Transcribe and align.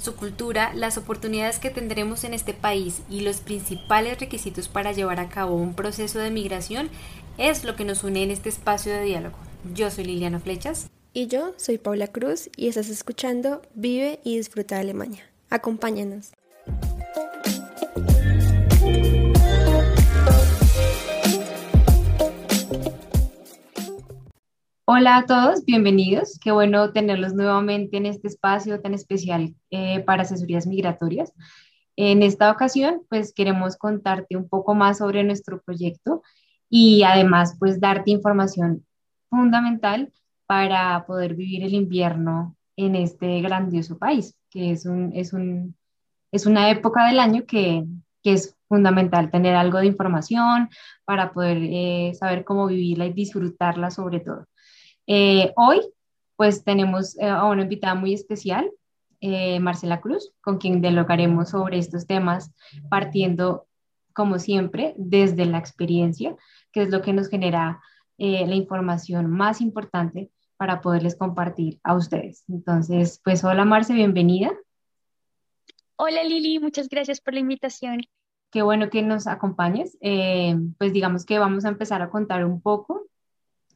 Su 0.00 0.16
cultura, 0.16 0.72
las 0.74 0.96
oportunidades 0.96 1.58
que 1.58 1.68
tendremos 1.68 2.24
en 2.24 2.32
este 2.32 2.54
país 2.54 3.02
y 3.10 3.20
los 3.20 3.40
principales 3.40 4.18
requisitos 4.18 4.66
para 4.66 4.92
llevar 4.92 5.20
a 5.20 5.28
cabo 5.28 5.56
un 5.56 5.74
proceso 5.74 6.18
de 6.18 6.30
migración 6.30 6.88
es 7.36 7.64
lo 7.64 7.76
que 7.76 7.84
nos 7.84 8.02
une 8.02 8.22
en 8.22 8.30
este 8.30 8.48
espacio 8.48 8.94
de 8.94 9.02
diálogo. 9.02 9.36
Yo 9.74 9.90
soy 9.90 10.04
Liliana 10.04 10.40
Flechas. 10.40 10.88
Y 11.12 11.26
yo 11.26 11.52
soy 11.58 11.76
Paula 11.76 12.06
Cruz 12.06 12.48
y 12.56 12.68
estás 12.68 12.88
escuchando 12.88 13.60
Vive 13.74 14.20
y 14.24 14.38
Disfruta 14.38 14.76
de 14.76 14.80
Alemania. 14.80 15.22
Acompáñanos. 15.50 16.30
Hola 24.92 25.18
a 25.18 25.24
todos, 25.24 25.64
bienvenidos. 25.64 26.36
Qué 26.42 26.50
bueno 26.50 26.90
tenerlos 26.92 27.32
nuevamente 27.32 27.96
en 27.96 28.06
este 28.06 28.26
espacio 28.26 28.80
tan 28.80 28.92
especial 28.92 29.54
eh, 29.70 30.00
para 30.00 30.22
asesorías 30.22 30.66
migratorias. 30.66 31.32
En 31.94 32.24
esta 32.24 32.50
ocasión, 32.50 33.02
pues 33.08 33.32
queremos 33.32 33.76
contarte 33.76 34.36
un 34.36 34.48
poco 34.48 34.74
más 34.74 34.98
sobre 34.98 35.22
nuestro 35.22 35.62
proyecto 35.62 36.24
y 36.68 37.04
además, 37.04 37.54
pues 37.60 37.78
darte 37.78 38.10
información 38.10 38.84
fundamental 39.28 40.12
para 40.46 41.06
poder 41.06 41.36
vivir 41.36 41.62
el 41.62 41.74
invierno 41.74 42.56
en 42.74 42.96
este 42.96 43.40
grandioso 43.42 43.96
país, 43.96 44.34
que 44.50 44.72
es, 44.72 44.86
un, 44.86 45.12
es, 45.14 45.32
un, 45.32 45.76
es 46.32 46.46
una 46.46 46.68
época 46.68 47.06
del 47.06 47.20
año 47.20 47.44
que, 47.46 47.84
que 48.24 48.32
es 48.32 48.56
fundamental 48.68 49.30
tener 49.30 49.54
algo 49.54 49.78
de 49.78 49.86
información 49.86 50.68
para 51.04 51.32
poder 51.32 51.58
eh, 51.60 52.12
saber 52.18 52.42
cómo 52.42 52.66
vivirla 52.66 53.06
y 53.06 53.12
disfrutarla 53.12 53.92
sobre 53.92 54.18
todo. 54.18 54.46
Eh, 55.12 55.52
hoy, 55.56 55.80
pues 56.36 56.62
tenemos 56.62 57.18
eh, 57.18 57.26
a 57.26 57.44
una 57.46 57.62
invitada 57.62 57.96
muy 57.96 58.14
especial, 58.14 58.70
eh, 59.20 59.58
Marcela 59.58 60.00
Cruz, 60.00 60.32
con 60.40 60.58
quien 60.58 60.80
dialogaremos 60.80 61.48
sobre 61.48 61.78
estos 61.78 62.06
temas, 62.06 62.54
partiendo, 62.88 63.66
como 64.14 64.38
siempre, 64.38 64.94
desde 64.96 65.46
la 65.46 65.58
experiencia, 65.58 66.36
que 66.70 66.82
es 66.82 66.90
lo 66.90 67.02
que 67.02 67.12
nos 67.12 67.28
genera 67.28 67.80
la 68.18 68.54
información 68.54 69.30
más 69.30 69.62
importante 69.62 70.30
para 70.58 70.82
poderles 70.82 71.16
compartir 71.16 71.80
a 71.82 71.94
ustedes. 71.94 72.44
Entonces, 72.48 73.18
pues 73.24 73.42
hola 73.42 73.64
Marce, 73.64 73.94
bienvenida. 73.94 74.52
Hola 75.96 76.22
Lili, 76.22 76.60
muchas 76.60 76.88
gracias 76.88 77.20
por 77.20 77.32
la 77.32 77.40
invitación. 77.40 78.02
Qué 78.52 78.60
bueno 78.60 78.90
que 78.90 79.02
nos 79.02 79.26
acompañes. 79.26 79.96
pues 80.78 80.92
digamos 80.92 81.24
que 81.24 81.38
vamos 81.38 81.64
a 81.64 81.68
empezar 81.70 82.02
a 82.02 82.10
contar 82.10 82.44
un 82.44 82.60
poco 82.60 83.09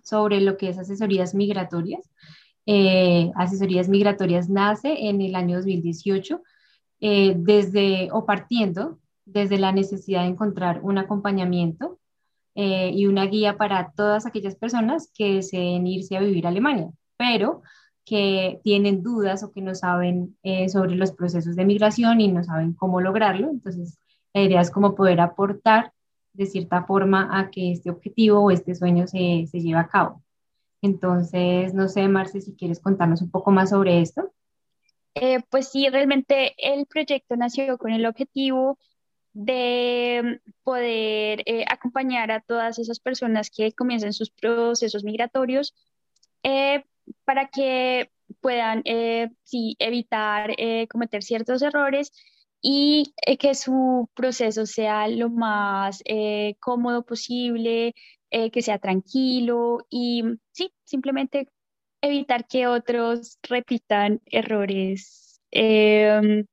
sobre 0.05 0.41
lo 0.41 0.57
que 0.57 0.69
es 0.69 0.79
asesorías 0.79 1.35
migratorias. 1.35 2.09
Eh, 2.67 3.31
asesorías 3.35 3.89
migratorias 3.89 4.49
nace 4.49 5.09
en 5.09 5.21
el 5.21 5.35
año 5.35 5.57
2018 5.57 6.41
eh, 7.01 7.35
desde 7.37 8.09
o 8.13 8.25
partiendo 8.25 9.01
desde 9.27 9.59
la 9.59 9.73
necesidad 9.73 10.23
de 10.23 10.29
encontrar 10.29 10.81
un 10.83 10.97
acompañamiento 10.97 11.99
eh, 12.55 12.91
y 12.95 13.07
una 13.07 13.27
guía 13.27 13.57
para 13.59 13.93
todas 13.95 14.25
aquellas 14.25 14.55
personas 14.55 15.11
que 15.15 15.35
deseen 15.35 15.87
irse 15.87 16.17
a 16.17 16.21
vivir 16.21 16.47
a 16.47 16.51
Alemania, 16.51 16.91
pero 17.17 17.63
que 18.05 18.61
tienen 18.63 19.03
dudas 19.03 19.43
o 19.43 19.51
que 19.51 19.63
no 19.63 19.75
saben 19.75 20.37
sobre 20.69 20.95
los 20.95 21.13
procesos 21.13 21.57
de 21.57 21.65
migración 21.65 22.21
y 22.21 22.29
no 22.29 22.45
saben 22.45 22.75
cómo 22.75 23.01
lograrlo. 23.01 23.49
Entonces, 23.49 23.99
la 24.35 24.43
idea 24.43 24.61
es 24.61 24.71
como 24.71 24.95
poder 24.95 25.21
aportar 25.21 25.95
de 26.35 26.47
cierta 26.47 26.85
forma 26.85 27.39
a 27.39 27.51
que 27.51 27.73
este 27.73 27.91
objetivo 27.91 28.41
o 28.41 28.51
este 28.51 28.75
sueño 28.75 29.07
se, 29.07 29.47
se 29.51 29.61
lleve 29.61 29.79
a 29.79 29.89
cabo. 29.89 30.23
Entonces, 30.83 31.73
no 31.73 31.89
sé, 31.89 32.07
Marce, 32.09 32.43
si 32.43 32.55
quieres 32.55 32.79
contarnos 32.79 33.23
un 33.23 33.31
poco 33.31 33.51
más 33.51 33.71
sobre 33.71 34.03
esto. 34.03 34.35
Eh, 35.15 35.41
pues 35.49 35.71
sí, 35.71 35.89
realmente 35.89 36.55
el 36.59 36.87
proyecto 36.87 37.37
nació 37.37 37.79
con 37.79 37.93
el 37.93 38.05
objetivo 38.05 38.79
de 39.33 40.41
poder 40.63 41.43
eh, 41.47 41.65
acompañar 41.69 42.31
a 42.31 42.41
todas 42.41 42.79
esas 42.79 43.01
personas 43.01 43.49
que 43.51 43.73
comienzan 43.73 44.13
sus 44.13 44.31
procesos 44.31 45.05
migratorios 45.05 45.75
eh, 46.43 46.85
para 47.25 47.49
que 47.49 48.11
puedan 48.41 48.83
sí, 49.43 49.77
evitar 49.79 50.55
cometer 50.89 51.23
ciertos 51.23 51.63
errores 51.63 52.13
y 52.67 53.13
eh, 53.27 53.37
que 53.37 53.55
su 53.55 54.09
proceso 54.15 54.65
sea 54.65 55.07
lo 55.07 55.29
más 55.29 56.01
eh, 56.07 56.57
cómodo 56.61 57.05
posible, 57.05 57.95
eh, 58.31 58.51
que 58.51 58.63
sea 58.63 58.79
tranquilo 58.79 59.87
y 59.91 60.25
sí, 60.51 60.73
simplemente 60.83 61.51
evitar 62.01 62.47
que 62.47 62.67
otros 62.67 63.39
repitan 63.43 64.23
errores 64.25 65.43
em, 65.51 66.47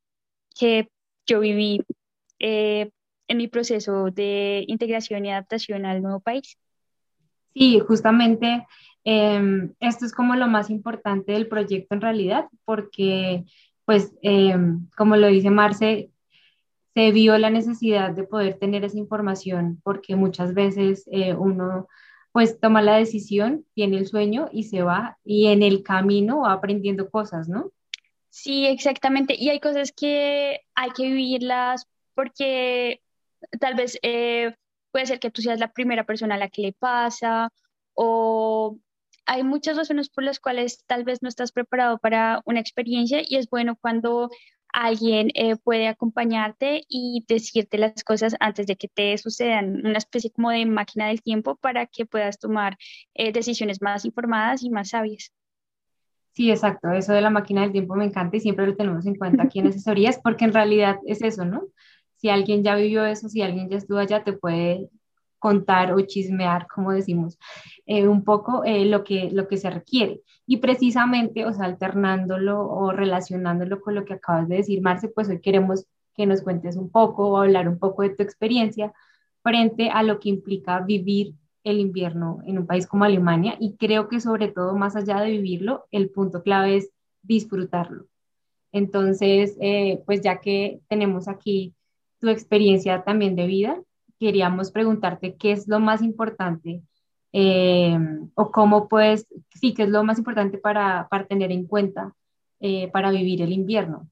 que 0.59 0.89
yo 1.25 1.39
viví 1.39 1.81
en 2.39 2.91
mi 3.37 3.47
proceso 3.47 4.11
de 4.11 4.65
integración 4.67 5.25
y 5.25 5.31
adaptación 5.31 5.85
al 5.85 6.01
nuevo 6.01 6.19
país. 6.19 6.57
Sí, 7.53 7.79
justamente 7.79 8.67
em, 9.05 9.73
esto 9.79 10.05
es 10.05 10.11
como 10.11 10.35
lo 10.35 10.47
más 10.47 10.69
importante 10.69 11.31
del 11.31 11.47
proyecto 11.47 11.95
en 11.95 12.01
realidad, 12.01 12.49
porque 12.65 13.45
pues 13.91 14.13
em, 14.21 14.87
como 14.95 15.17
lo 15.17 15.27
dice 15.27 15.49
Marce, 15.49 16.11
se 16.93 17.11
vio 17.11 17.37
la 17.37 17.49
necesidad 17.49 18.11
de 18.11 18.23
poder 18.23 18.57
tener 18.57 18.85
esa 18.85 18.97
información 18.97 19.81
porque 19.83 20.15
muchas 20.15 20.53
veces 20.53 21.03
eh, 21.11 21.33
uno 21.33 21.89
pues 22.31 22.57
toma 22.57 22.81
la 22.81 22.95
decisión, 22.95 23.65
tiene 23.73 23.97
el 23.97 24.07
sueño 24.07 24.47
y 24.49 24.63
se 24.63 24.81
va 24.81 25.17
y 25.25 25.47
en 25.47 25.61
el 25.61 25.83
camino 25.83 26.43
va 26.43 26.53
aprendiendo 26.53 27.09
cosas, 27.09 27.49
¿no? 27.49 27.73
Sí, 28.29 28.65
exactamente. 28.65 29.35
Y 29.37 29.49
hay 29.49 29.59
cosas 29.59 29.91
que 29.91 30.61
hay 30.73 30.91
que 30.91 31.07
vivirlas 31.07 31.85
porque 32.15 33.01
tal 33.59 33.75
vez 33.75 33.99
eh, 34.03 34.55
puede 34.93 35.05
ser 35.05 35.19
que 35.19 35.31
tú 35.31 35.41
seas 35.41 35.59
la 35.59 35.73
primera 35.73 36.05
persona 36.05 36.35
a 36.35 36.37
la 36.37 36.47
que 36.47 36.61
le 36.61 36.71
pasa 36.71 37.49
o 37.93 38.77
hay 39.25 39.43
muchas 39.43 39.77
razones 39.77 40.09
por 40.09 40.23
las 40.23 40.39
cuales 40.39 40.83
tal 40.85 41.03
vez 41.03 41.21
no 41.21 41.29
estás 41.29 41.51
preparado 41.51 41.99
para 41.99 42.41
una 42.45 42.59
experiencia 42.59 43.21
y 43.25 43.37
es 43.37 43.49
bueno 43.49 43.77
cuando 43.79 44.29
alguien 44.73 45.29
eh, 45.33 45.55
puede 45.57 45.87
acompañarte 45.87 46.83
y 46.87 47.25
decirte 47.27 47.77
las 47.77 48.03
cosas 48.03 48.35
antes 48.39 48.67
de 48.67 48.75
que 48.75 48.87
te 48.87 49.17
sucedan, 49.17 49.85
una 49.85 49.97
especie 49.97 50.31
como 50.31 50.49
de 50.49 50.65
máquina 50.65 51.07
del 51.07 51.21
tiempo 51.21 51.55
para 51.55 51.87
que 51.87 52.05
puedas 52.05 52.39
tomar 52.39 52.77
eh, 53.13 53.31
decisiones 53.31 53.81
más 53.81 54.05
informadas 54.05 54.63
y 54.63 54.69
más 54.69 54.89
sabias. 54.89 55.33
Sí, 56.33 56.49
exacto. 56.49 56.91
Eso 56.91 57.11
de 57.11 57.21
la 57.21 57.29
máquina 57.29 57.61
del 57.61 57.73
tiempo 57.73 57.95
me 57.95 58.05
encanta 58.05 58.37
y 58.37 58.39
siempre 58.39 58.65
lo 58.65 58.75
tenemos 58.75 59.05
en 59.05 59.15
cuenta 59.15 59.43
aquí 59.43 59.59
en 59.59 59.67
asesorías 59.67 60.19
porque 60.23 60.45
en 60.45 60.53
realidad 60.53 60.97
es 61.05 61.21
eso, 61.21 61.43
¿no? 61.43 61.63
Si 62.15 62.29
alguien 62.29 62.63
ya 62.63 62.75
vivió 62.75 63.03
eso, 63.03 63.27
si 63.27 63.41
alguien 63.41 63.69
ya 63.69 63.77
estuvo 63.77 63.97
allá, 63.97 64.23
te 64.23 64.33
puede 64.33 64.89
contar 65.41 65.91
o 65.91 66.01
chismear, 66.01 66.67
como 66.67 66.91
decimos, 66.91 67.39
eh, 67.87 68.07
un 68.07 68.23
poco 68.23 68.63
eh, 68.63 68.85
lo, 68.85 69.03
que, 69.03 69.31
lo 69.31 69.47
que 69.47 69.57
se 69.57 69.71
requiere. 69.71 70.21
Y 70.45 70.57
precisamente, 70.57 71.45
o 71.45 71.51
sea, 71.51 71.65
alternándolo 71.65 72.61
o 72.69 72.91
relacionándolo 72.91 73.81
con 73.81 73.95
lo 73.95 74.05
que 74.05 74.13
acabas 74.13 74.47
de 74.47 74.57
decir, 74.57 74.81
Marce, 74.81 75.09
pues 75.09 75.29
hoy 75.29 75.41
queremos 75.41 75.87
que 76.13 76.27
nos 76.27 76.43
cuentes 76.43 76.77
un 76.77 76.91
poco 76.91 77.27
o 77.27 77.37
hablar 77.37 77.67
un 77.67 77.79
poco 77.79 78.03
de 78.03 78.11
tu 78.11 78.21
experiencia 78.21 78.93
frente 79.41 79.89
a 79.89 80.03
lo 80.03 80.19
que 80.19 80.29
implica 80.29 80.79
vivir 80.81 81.33
el 81.63 81.79
invierno 81.79 82.41
en 82.45 82.59
un 82.59 82.67
país 82.67 82.85
como 82.85 83.03
Alemania 83.03 83.57
y 83.59 83.75
creo 83.77 84.07
que 84.07 84.19
sobre 84.19 84.47
todo 84.47 84.75
más 84.75 84.95
allá 84.95 85.21
de 85.21 85.31
vivirlo, 85.31 85.85
el 85.89 86.11
punto 86.11 86.43
clave 86.43 86.77
es 86.77 86.91
disfrutarlo. 87.23 88.05
Entonces, 88.71 89.57
eh, 89.59 90.03
pues 90.05 90.21
ya 90.21 90.39
que 90.39 90.81
tenemos 90.87 91.27
aquí 91.27 91.73
tu 92.19 92.29
experiencia 92.29 93.03
también 93.03 93.35
de 93.35 93.47
vida, 93.47 93.81
queríamos 94.21 94.71
preguntarte 94.71 95.35
qué 95.35 95.51
es 95.51 95.67
lo 95.67 95.79
más 95.79 96.03
importante 96.03 96.83
eh, 97.33 97.97
o 98.35 98.51
cómo 98.51 98.87
puedes, 98.87 99.25
sí, 99.49 99.73
qué 99.73 99.83
es 99.83 99.89
lo 99.89 100.03
más 100.03 100.19
importante 100.19 100.59
para, 100.59 101.07
para 101.09 101.25
tener 101.25 101.51
en 101.51 101.65
cuenta 101.65 102.13
eh, 102.59 102.91
para 102.91 103.09
vivir 103.09 103.41
el 103.41 103.51
invierno. 103.51 104.07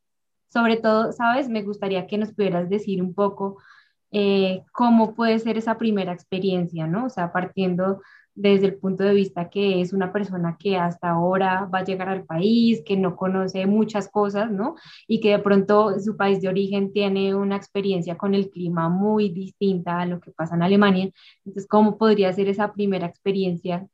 Sobre 0.52 0.78
todo, 0.78 1.12
sabes, 1.12 1.48
me 1.48 1.62
gustaría 1.62 2.08
que 2.08 2.18
nos 2.18 2.34
pudieras 2.34 2.70
decir 2.72 3.04
un 3.04 3.14
poco 3.14 3.62
eh, 4.10 4.64
cómo 4.72 5.14
puede 5.14 5.38
ser 5.38 5.60
esa 5.60 5.78
primera 5.78 6.12
experiencia, 6.12 6.88
¿no? 6.88 7.06
O 7.06 7.10
sea, 7.12 7.32
partiendo 7.32 8.02
desde 8.36 8.68
el 8.68 8.76
punto 8.78 9.04
de 9.04 9.14
vista 9.14 9.50
que 9.50 9.82
es 9.82 9.94
una 9.94 10.14
persona 10.14 10.56
que 10.58 10.78
hasta 10.78 11.10
ahora 11.10 11.66
va 11.74 11.80
a 11.80 11.84
llegar 11.84 12.10
al 12.10 12.24
país, 12.26 12.82
que 12.86 12.96
no 12.96 13.16
conoce 13.16 13.66
muchas 13.66 14.10
cosas, 14.10 14.52
¿no? 14.52 14.76
Y 15.08 15.20
que 15.20 15.32
de 15.32 15.40
pronto 15.40 16.00
su 16.00 16.16
país 16.16 16.42
de 16.42 16.48
origen 16.48 16.94
tiene 16.94 17.36
una 17.36 17.58
experiencia 17.58 18.18
con 18.18 18.36
el 18.36 18.50
clima 18.50 18.90
muy 18.90 19.30
distinta 19.30 20.00
a 20.00 20.06
lo 20.06 20.20
que 20.20 20.32
pasa 20.32 20.56
en 20.56 20.64
Alemania. 20.64 21.12
Entonces, 21.46 21.68
¿cómo 21.68 21.98
podría 21.98 22.32
ser 22.34 22.48
esa 22.48 22.74
primera 22.74 23.08
experiencia 23.08 23.88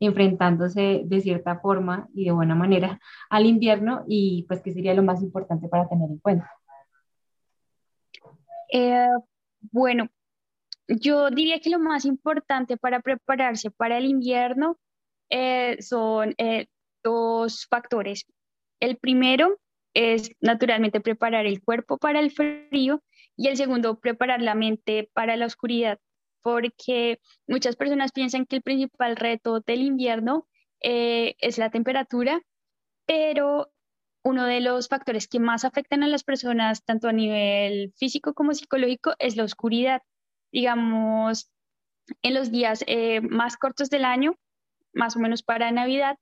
enfrentándose 0.00 1.02
de 1.04 1.20
cierta 1.20 1.58
forma 1.60 2.08
y 2.14 2.24
de 2.24 2.32
buena 2.32 2.54
manera 2.54 3.00
al 3.28 3.46
invierno 3.46 4.04
y 4.08 4.44
pues 4.48 4.62
qué 4.62 4.72
sería 4.72 4.94
lo 4.94 5.02
más 5.02 5.22
importante 5.22 5.68
para 5.68 5.88
tener 5.88 6.10
en 6.10 6.18
cuenta? 6.18 6.50
Eh, 8.72 9.08
bueno, 9.72 10.08
yo 10.98 11.30
diría 11.30 11.60
que 11.60 11.70
lo 11.70 11.78
más 11.78 12.04
importante 12.04 12.76
para 12.76 13.00
prepararse 13.00 13.70
para 13.70 13.98
el 13.98 14.06
invierno 14.06 14.78
eh, 15.30 15.76
son 15.80 16.34
eh, 16.38 16.66
dos 17.02 17.66
factores. 17.68 18.26
El 18.80 18.96
primero 18.96 19.58
es 19.94 20.32
naturalmente 20.40 21.00
preparar 21.00 21.46
el 21.46 21.62
cuerpo 21.62 21.98
para 21.98 22.20
el 22.20 22.30
frío 22.30 23.02
y 23.36 23.48
el 23.48 23.56
segundo, 23.56 24.00
preparar 24.00 24.42
la 24.42 24.54
mente 24.54 25.10
para 25.12 25.36
la 25.36 25.46
oscuridad, 25.46 25.98
porque 26.42 27.20
muchas 27.46 27.76
personas 27.76 28.12
piensan 28.12 28.46
que 28.46 28.56
el 28.56 28.62
principal 28.62 29.16
reto 29.16 29.60
del 29.60 29.82
invierno 29.82 30.46
eh, 30.82 31.36
es 31.38 31.58
la 31.58 31.70
temperatura, 31.70 32.42
pero 33.06 33.70
uno 34.22 34.44
de 34.44 34.60
los 34.60 34.88
factores 34.88 35.28
que 35.28 35.40
más 35.40 35.64
afectan 35.64 36.02
a 36.02 36.08
las 36.08 36.24
personas, 36.24 36.84
tanto 36.84 37.08
a 37.08 37.12
nivel 37.12 37.92
físico 37.96 38.34
como 38.34 38.52
psicológico, 38.54 39.14
es 39.18 39.36
la 39.36 39.44
oscuridad 39.44 40.02
digamos, 40.52 41.50
en 42.22 42.34
los 42.34 42.50
días 42.50 42.84
eh, 42.86 43.20
más 43.20 43.56
cortos 43.56 43.90
del 43.90 44.04
año, 44.04 44.34
más 44.92 45.16
o 45.16 45.20
menos 45.20 45.42
para 45.42 45.70
Navidad, 45.70 46.16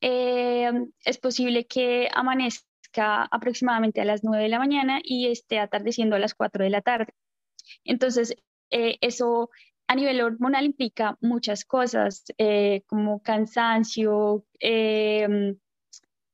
eh, 0.00 0.70
es 1.04 1.18
posible 1.18 1.66
que 1.66 2.08
amanezca 2.12 3.24
aproximadamente 3.30 4.00
a 4.00 4.04
las 4.04 4.24
9 4.24 4.44
de 4.44 4.48
la 4.48 4.58
mañana 4.58 5.00
y 5.02 5.28
esté 5.28 5.58
atardeciendo 5.58 6.16
a 6.16 6.18
las 6.18 6.34
4 6.34 6.64
de 6.64 6.70
la 6.70 6.82
tarde. 6.82 7.12
Entonces, 7.84 8.34
eh, 8.70 8.96
eso 9.00 9.50
a 9.86 9.94
nivel 9.94 10.20
hormonal 10.22 10.64
implica 10.64 11.18
muchas 11.20 11.64
cosas, 11.64 12.24
como 12.86 13.20
cansancio, 13.20 14.46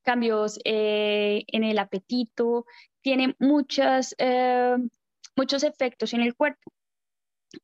cambios 0.02 0.60
en 0.64 1.64
el 1.64 1.78
apetito, 1.78 2.66
tiene 3.00 3.34
muchas, 3.40 4.14
muchos 5.34 5.62
efectos 5.64 6.12
en 6.14 6.20
el 6.20 6.36
cuerpo. 6.36 6.70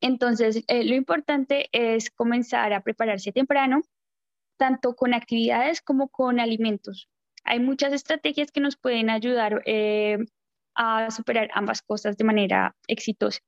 Entonces, 0.01 0.65
eh, 0.67 0.85
lo 0.85 0.95
importante 0.95 1.69
es 1.73 2.11
comenzar 2.11 2.73
a 2.73 2.81
prepararse 2.81 3.33
temprano, 3.33 3.83
tanto 4.57 4.95
con 4.95 5.15
actividades 5.15 5.83
como 5.83 6.09
con 6.09 6.41
alimentos. 6.41 7.09
Hay 7.45 7.61
muchas 7.61 7.93
estrategias 7.93 8.51
que 8.51 8.61
nos 8.61 8.77
pueden 8.77 9.11
ayudar 9.11 9.63
eh, 9.67 10.19
a 10.75 11.11
superar 11.11 11.51
ambas 11.55 11.83
cosas 11.83 12.17
de 12.17 12.25
manera 12.25 12.75
exitosa. 12.87 13.41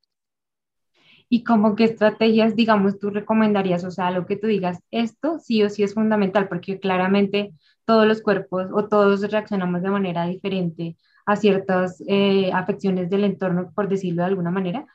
¿Y 1.29 1.43
como 1.43 1.75
qué 1.75 1.85
estrategias, 1.85 2.55
digamos, 2.55 2.99
tú 2.99 3.11
recomendarías? 3.11 3.83
O 3.85 3.91
sea, 3.91 4.11
lo 4.12 4.27
que 4.27 4.37
tú 4.37 4.47
digas, 4.47 4.79
esto 4.93 5.38
sí 5.41 5.62
o 5.62 5.69
sí 5.71 5.83
es 5.83 5.94
fundamental, 5.94 6.49
porque 6.49 6.79
claramente 6.79 7.53
todos 7.85 8.06
los 8.06 8.23
cuerpos 8.23 8.69
o 8.73 8.87
todos 8.88 9.29
reaccionamos 9.31 9.83
de 9.83 9.91
manera 9.91 10.27
diferente 10.27 10.97
a 11.25 11.35
ciertas 11.35 12.00
eh, 12.06 12.53
afecciones 12.53 13.11
del 13.11 13.25
entorno, 13.25 13.73
por 13.75 13.88
decirlo 13.88 14.23
de 14.23 14.29
alguna 14.29 14.53
manera 14.53 14.87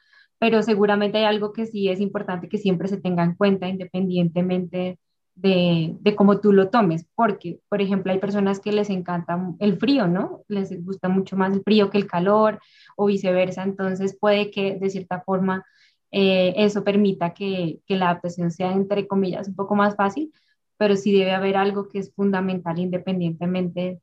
pero 0.42 0.64
seguramente 0.64 1.20
hay 1.20 1.26
algo 1.26 1.54
que 1.54 1.68
sí 1.68 1.88
es 1.88 2.00
importante 2.00 2.50
que 2.50 2.58
siempre 2.58 2.88
se 2.88 2.98
tenga 2.98 3.24
en 3.24 3.36
cuenta 3.36 3.68
independientemente 3.68 4.98
de, 5.36 5.96
de, 6.00 6.16
cómo 6.16 6.40
tú 6.40 6.52
lo 6.52 6.70
tomes, 6.70 7.06
porque, 7.14 7.60
por 7.70 7.80
ejemplo, 7.80 8.12
hay 8.12 8.18
personas 8.18 8.60
que 8.60 8.72
les 8.72 8.90
encanta 8.90 9.40
el 9.60 9.78
frío, 9.78 10.08
¿no? 10.08 10.42
Les 10.48 10.84
gusta 10.84 11.10
mucho 11.10 11.38
más 11.38 11.54
el 11.54 11.62
frío 11.62 11.92
que 11.92 12.00
el 12.00 12.08
calor 12.08 12.60
o 12.98 13.06
viceversa, 13.06 13.62
entonces 13.62 14.18
puede 14.20 14.50
que 14.50 14.78
de 14.80 14.90
cierta 14.90 15.22
forma 15.22 15.64
eh, 16.10 16.56
eso 16.58 16.84
permita 16.84 17.36
que, 17.36 17.80
que, 17.86 17.96
la 17.96 18.10
adaptación 18.10 18.50
sea, 18.50 18.72
entre 18.72 19.08
comillas, 19.08 19.48
un 19.48 19.56
poco 19.56 19.76
más 19.76 19.96
fácil, 19.96 20.34
pero 20.76 20.96
sí 20.96 21.12
debe 21.14 21.34
haber 21.34 21.56
algo 21.56 21.88
que 21.88 22.00
es 22.00 22.12
fundamental 22.16 22.80
independientemente 22.80 24.02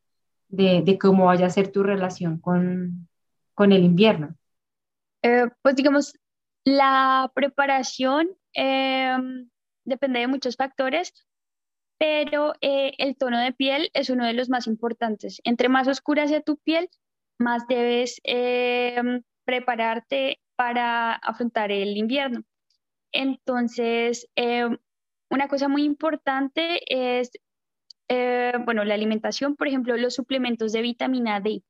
de, 0.48 0.82
de 0.82 0.98
cómo 0.98 1.24
vaya 1.26 1.46
a 1.46 1.50
ser 1.50 1.72
tu 1.72 1.82
relación 1.82 2.38
con, 2.38 3.08
con 3.54 3.72
el 3.72 3.82
invierno. 3.82 4.36
Eh, 5.22 5.48
pues 5.62 5.74
digamos, 5.74 6.14
la 6.68 7.32
preparación 7.34 8.28
em, 8.52 9.48
depende 9.84 10.20
de 10.20 10.26
muchos 10.26 10.56
factores, 10.56 11.14
pero 11.98 12.52
eh, 12.60 12.92
el 12.98 13.16
tono 13.16 13.40
de 13.40 13.52
piel 13.52 13.90
es 13.94 14.10
uno 14.10 14.26
de 14.26 14.34
los 14.34 14.50
más 14.50 14.66
importantes. 14.66 15.40
Entre 15.44 15.70
más 15.70 15.88
oscura 15.88 16.28
sea 16.28 16.42
tu 16.42 16.58
piel, 16.58 16.90
más 17.38 17.66
debes 17.68 18.20
em, 18.24 19.22
prepararte 19.44 20.40
para 20.56 21.14
afrontar 21.14 21.72
el 21.72 21.96
invierno. 21.96 22.44
Entonces, 23.12 24.28
em, 24.36 24.76
una 25.30 25.48
cosa 25.48 25.68
muy 25.68 25.84
importante 25.84 26.80
es, 26.86 27.30
eh, 28.08 28.52
bueno, 28.66 28.84
la 28.84 28.92
alimentación, 28.94 29.56
por 29.56 29.68
ejemplo, 29.68 29.96
los 29.96 30.14
suplementos 30.14 30.72
de 30.72 30.82
vitamina 30.82 31.40
D. 31.40 31.62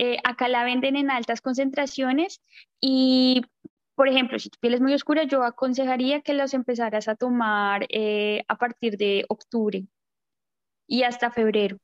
Eh, 0.00 0.18
acá 0.22 0.48
la 0.48 0.62
venden 0.62 0.94
en 0.94 1.10
altas 1.10 1.40
concentraciones 1.40 2.40
y 2.80 3.42
por 3.98 4.08
ejemplo, 4.08 4.38
si 4.38 4.48
tu 4.48 4.60
piel 4.60 4.74
es 4.74 4.80
muy 4.80 4.94
oscura, 4.94 5.24
yo 5.24 5.42
aconsejaría 5.42 6.20
que 6.20 6.32
los 6.32 6.54
empezaras 6.54 7.08
a 7.08 7.16
tomar 7.16 7.84
eh, 7.88 8.44
a 8.46 8.56
partir 8.56 8.96
de 8.96 9.24
octubre 9.28 9.88
y 10.86 11.02
hasta 11.02 11.32
febrero. 11.32 11.78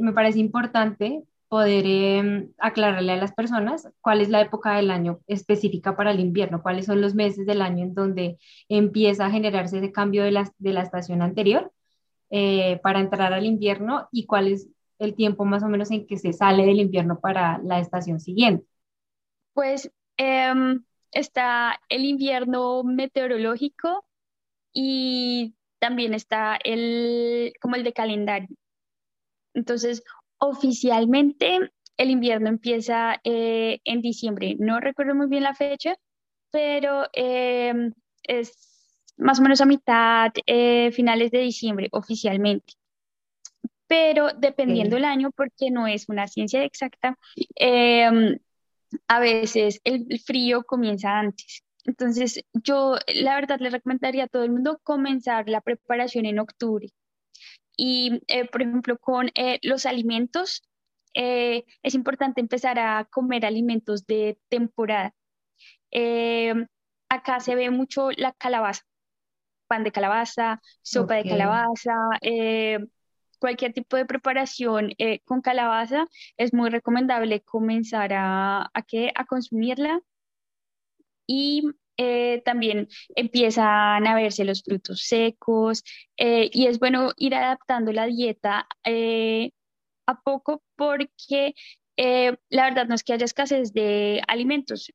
Me 0.00 0.14
parece 0.14 0.38
importante 0.38 1.24
poder 1.48 1.84
em, 1.86 2.52
aclararle 2.58 3.12
a 3.12 3.16
las 3.16 3.32
personas 3.32 3.88
cuál 4.00 4.20
es 4.20 4.28
la 4.28 4.40
época 4.40 4.76
del 4.76 4.90
año 4.90 5.20
específica 5.26 5.96
para 5.96 6.10
el 6.10 6.20
invierno, 6.20 6.62
cuáles 6.62 6.86
son 6.86 7.00
los 7.00 7.14
meses 7.14 7.46
del 7.46 7.62
año 7.62 7.84
en 7.84 7.94
donde 7.94 8.38
empieza 8.68 9.26
a 9.26 9.30
generarse 9.30 9.78
ese 9.78 9.92
cambio 9.92 10.24
de 10.24 10.32
la, 10.32 10.50
de 10.58 10.72
la 10.72 10.82
estación 10.82 11.22
anterior 11.22 11.72
eh, 12.30 12.80
para 12.82 13.00
entrar 13.00 13.32
al 13.32 13.44
invierno 13.44 14.08
y 14.10 14.26
cuál 14.26 14.48
es 14.48 14.68
el 14.98 15.14
tiempo 15.14 15.44
más 15.44 15.62
o 15.62 15.68
menos 15.68 15.90
en 15.90 16.06
que 16.06 16.18
se 16.18 16.32
sale 16.32 16.66
del 16.66 16.80
invierno 16.80 17.20
para 17.20 17.58
la 17.58 17.78
estación 17.78 18.20
siguiente. 18.20 18.66
Pues 19.52 19.90
em, 20.16 20.84
está 21.12 21.80
el 21.88 22.04
invierno 22.04 22.82
meteorológico 22.82 24.04
y 24.72 25.54
también 25.78 26.14
está 26.14 26.58
el 26.64 27.52
como 27.60 27.76
el 27.76 27.84
de 27.84 27.92
calendario. 27.92 28.56
Entonces, 29.54 30.02
Oficialmente 30.38 31.70
el 31.96 32.10
invierno 32.10 32.48
empieza 32.48 33.20
eh, 33.24 33.80
en 33.84 34.00
diciembre. 34.00 34.56
No 34.58 34.80
recuerdo 34.80 35.14
muy 35.14 35.28
bien 35.28 35.44
la 35.44 35.54
fecha, 35.54 35.96
pero 36.50 37.04
em, 37.12 37.92
es 38.22 38.52
más 39.16 39.38
o 39.38 39.42
menos 39.42 39.60
a 39.60 39.66
mitad, 39.66 40.32
eh, 40.46 40.90
finales 40.92 41.30
de 41.30 41.38
diciembre 41.40 41.88
oficialmente. 41.92 42.74
Pero 43.86 44.28
dependiendo 44.36 44.96
del 44.96 45.04
año, 45.04 45.30
porque 45.30 45.70
no 45.70 45.86
es 45.86 46.08
una 46.08 46.26
ciencia 46.26 46.64
exacta, 46.64 47.16
em, 47.54 48.38
a 49.08 49.20
veces 49.20 49.80
el 49.84 50.18
frío 50.20 50.64
comienza 50.64 51.18
antes. 51.18 51.62
Entonces, 51.84 52.40
yo 52.54 52.96
la 53.14 53.34
verdad 53.36 53.60
le 53.60 53.70
recomendaría 53.70 54.24
a 54.24 54.28
todo 54.28 54.44
el 54.44 54.52
mundo 54.52 54.80
comenzar 54.82 55.48
la 55.48 55.60
preparación 55.60 56.26
en 56.26 56.38
octubre 56.38 56.88
y, 57.76 58.22
eh, 58.28 58.46
por 58.48 58.62
ejemplo, 58.62 58.98
con 58.98 59.30
eh, 59.34 59.58
los 59.62 59.86
alimentos, 59.86 60.62
eh, 61.14 61.64
es 61.82 61.94
importante 61.94 62.40
empezar 62.40 62.78
a 62.78 63.04
comer 63.04 63.46
alimentos 63.46 64.06
de 64.06 64.38
temporada. 64.48 65.14
acá 67.08 67.40
se 67.40 67.54
ve 67.54 67.70
mucho 67.70 68.10
la 68.12 68.32
calabaza, 68.32 68.82
pan 69.68 69.84
de 69.84 69.92
calabaza, 69.92 70.60
sopa 70.82 71.14
de 71.14 71.28
calabaza, 71.28 71.94
cualquier 73.38 73.72
tipo 73.72 73.96
de 73.96 74.06
preparación 74.06 74.90
con 75.24 75.40
calabaza, 75.42 76.06
es 76.36 76.52
muy 76.54 76.70
recomendable 76.70 77.42
comenzar 77.42 78.12
a, 78.14 78.62
a, 78.62 78.84
a 79.14 79.24
consumirla. 79.26 80.00
Y 81.26 81.62
eh, 81.96 82.42
también 82.44 82.88
empiezan 83.14 84.06
a 84.06 84.14
verse 84.16 84.44
los 84.44 84.62
frutos 84.64 85.02
secos 85.02 85.84
eh, 86.16 86.50
y 86.52 86.66
es 86.66 86.78
bueno 86.80 87.12
ir 87.16 87.34
adaptando 87.36 87.92
la 87.92 88.06
dieta 88.06 88.66
eh, 88.84 89.52
a 90.06 90.20
poco 90.20 90.62
porque 90.76 91.54
la 91.96 92.64
verdad 92.64 92.86
no 92.88 92.96
es 92.96 93.04
que 93.04 93.12
haya 93.12 93.24
escasez 93.24 93.72
de 93.72 94.22
alimentos. 94.26 94.92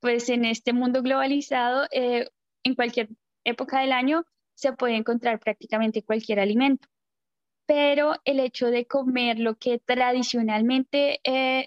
pues 0.00 0.28
en 0.30 0.44
este 0.44 0.72
mundo 0.72 1.02
globalizado, 1.02 1.86
en 1.92 2.74
cualquier 2.74 3.08
época 3.44 3.80
del 3.80 3.92
año 3.92 4.24
se 4.54 4.72
puede 4.72 4.96
encontrar 4.96 5.38
prácticamente 5.40 6.02
cualquier 6.02 6.40
alimento. 6.40 6.88
pero 7.66 8.14
el 8.24 8.40
hecho 8.40 8.70
de 8.70 8.86
comer 8.86 9.38
lo 9.38 9.56
que 9.56 9.78
tradicionalmente 9.78 11.20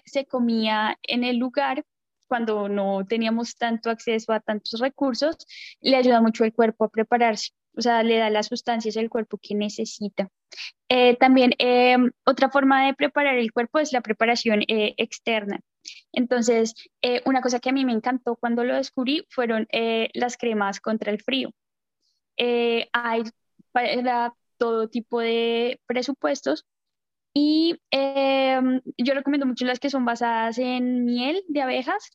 se 0.04 0.26
comía 0.26 0.98
en 1.02 1.24
el 1.24 1.38
lugar, 1.38 1.84
cuando 2.26 2.68
no 2.68 3.06
teníamos 3.08 3.56
tanto 3.56 3.90
acceso 3.90 4.32
a 4.32 4.40
tantos 4.40 4.80
recursos, 4.80 5.36
le 5.80 5.96
ayuda 5.96 6.20
mucho 6.20 6.44
al 6.44 6.52
cuerpo 6.52 6.84
a 6.84 6.88
prepararse, 6.88 7.52
o 7.76 7.80
sea, 7.82 8.02
le 8.02 8.18
da 8.18 8.30
las 8.30 8.46
sustancias 8.46 8.96
al 8.96 9.10
cuerpo 9.10 9.38
que 9.40 9.54
necesita. 9.54 10.28
Eh, 10.88 11.16
también 11.16 11.52
em, 11.58 12.10
otra 12.24 12.50
forma 12.50 12.86
de 12.86 12.94
preparar 12.94 13.36
el 13.36 13.52
cuerpo 13.52 13.78
es 13.78 13.92
la 13.92 14.00
preparación 14.00 14.62
eh, 14.68 14.94
externa. 14.96 15.60
Entonces, 16.12 16.74
una 17.26 17.40
cosa 17.42 17.60
que 17.60 17.70
a 17.70 17.72
mí 17.72 17.84
me 17.84 17.92
encantó 17.92 18.36
cuando 18.36 18.64
lo 18.64 18.74
descubrí 18.74 19.24
fueron 19.30 19.68
las 20.14 20.36
cremas 20.36 20.80
contra 20.80 21.12
el 21.12 21.22
frío. 21.22 21.50
hay 22.36 23.22
para 23.72 24.32
todo 24.58 24.88
tipo 24.88 25.20
de 25.20 25.80
presupuestos. 25.86 26.64
Y 27.38 27.78
em, 27.90 28.80
yo 28.96 29.12
recomiendo 29.12 29.44
mucho 29.44 29.66
las 29.66 29.78
que 29.78 29.90
son 29.90 30.06
basadas 30.06 30.56
en 30.56 31.04
miel 31.04 31.44
de 31.48 31.60
abejas, 31.60 32.10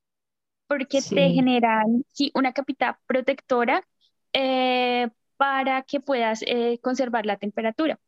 porque 0.66 1.00
te 1.00 1.30
generan 1.30 2.04
sí, 2.12 2.32
una 2.34 2.54
capita 2.54 3.00
protectora 3.06 3.88
eh, 4.34 5.10
para 5.38 5.84
que 5.84 6.00
puedas 6.00 6.42
eh, 6.48 6.80
conservar 6.82 7.28
la 7.28 7.38
temperatura. 7.38 8.00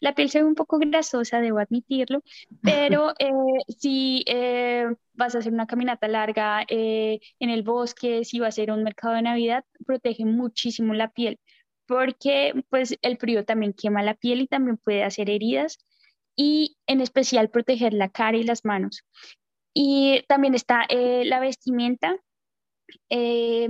La 0.00 0.14
piel 0.14 0.30
se 0.30 0.38
ve 0.38 0.46
un 0.46 0.54
poco 0.54 0.78
grasosa, 0.78 1.42
debo 1.42 1.58
admitirlo, 1.58 2.22
pero 2.62 3.12
eh, 3.18 3.30
si 3.68 4.24
vas 5.12 5.34
a 5.34 5.40
hacer 5.40 5.52
una 5.52 5.66
caminata 5.66 6.08
larga 6.08 6.64
en 6.68 7.50
el 7.50 7.62
bosque, 7.64 8.24
si 8.24 8.40
vas 8.40 8.58
a 8.58 8.62
a 8.62 8.74
un 8.74 8.82
mercado 8.82 9.12
de 9.12 9.22
Navidad, 9.22 9.62
protege 9.84 10.24
muchísimo 10.24 10.94
la 10.94 11.10
piel 11.10 11.38
porque 11.84 12.54
pues 12.70 12.96
el 13.02 13.18
frío 13.18 13.44
también 13.44 13.74
quema 13.74 14.02
la 14.02 14.14
piel 14.14 14.40
y 14.40 14.46
también 14.46 14.78
puede 14.78 15.04
hacer 15.04 15.28
heridas 15.28 15.78
y 16.36 16.76
en 16.86 17.00
especial 17.00 17.50
proteger 17.50 17.92
la 17.92 18.08
cara 18.08 18.36
y 18.36 18.44
las 18.44 18.64
manos. 18.64 19.04
Y 19.74 20.22
también 20.28 20.54
está 20.54 20.84
eh, 20.88 21.24
la 21.24 21.40
vestimenta. 21.40 22.16
Eh, 23.08 23.68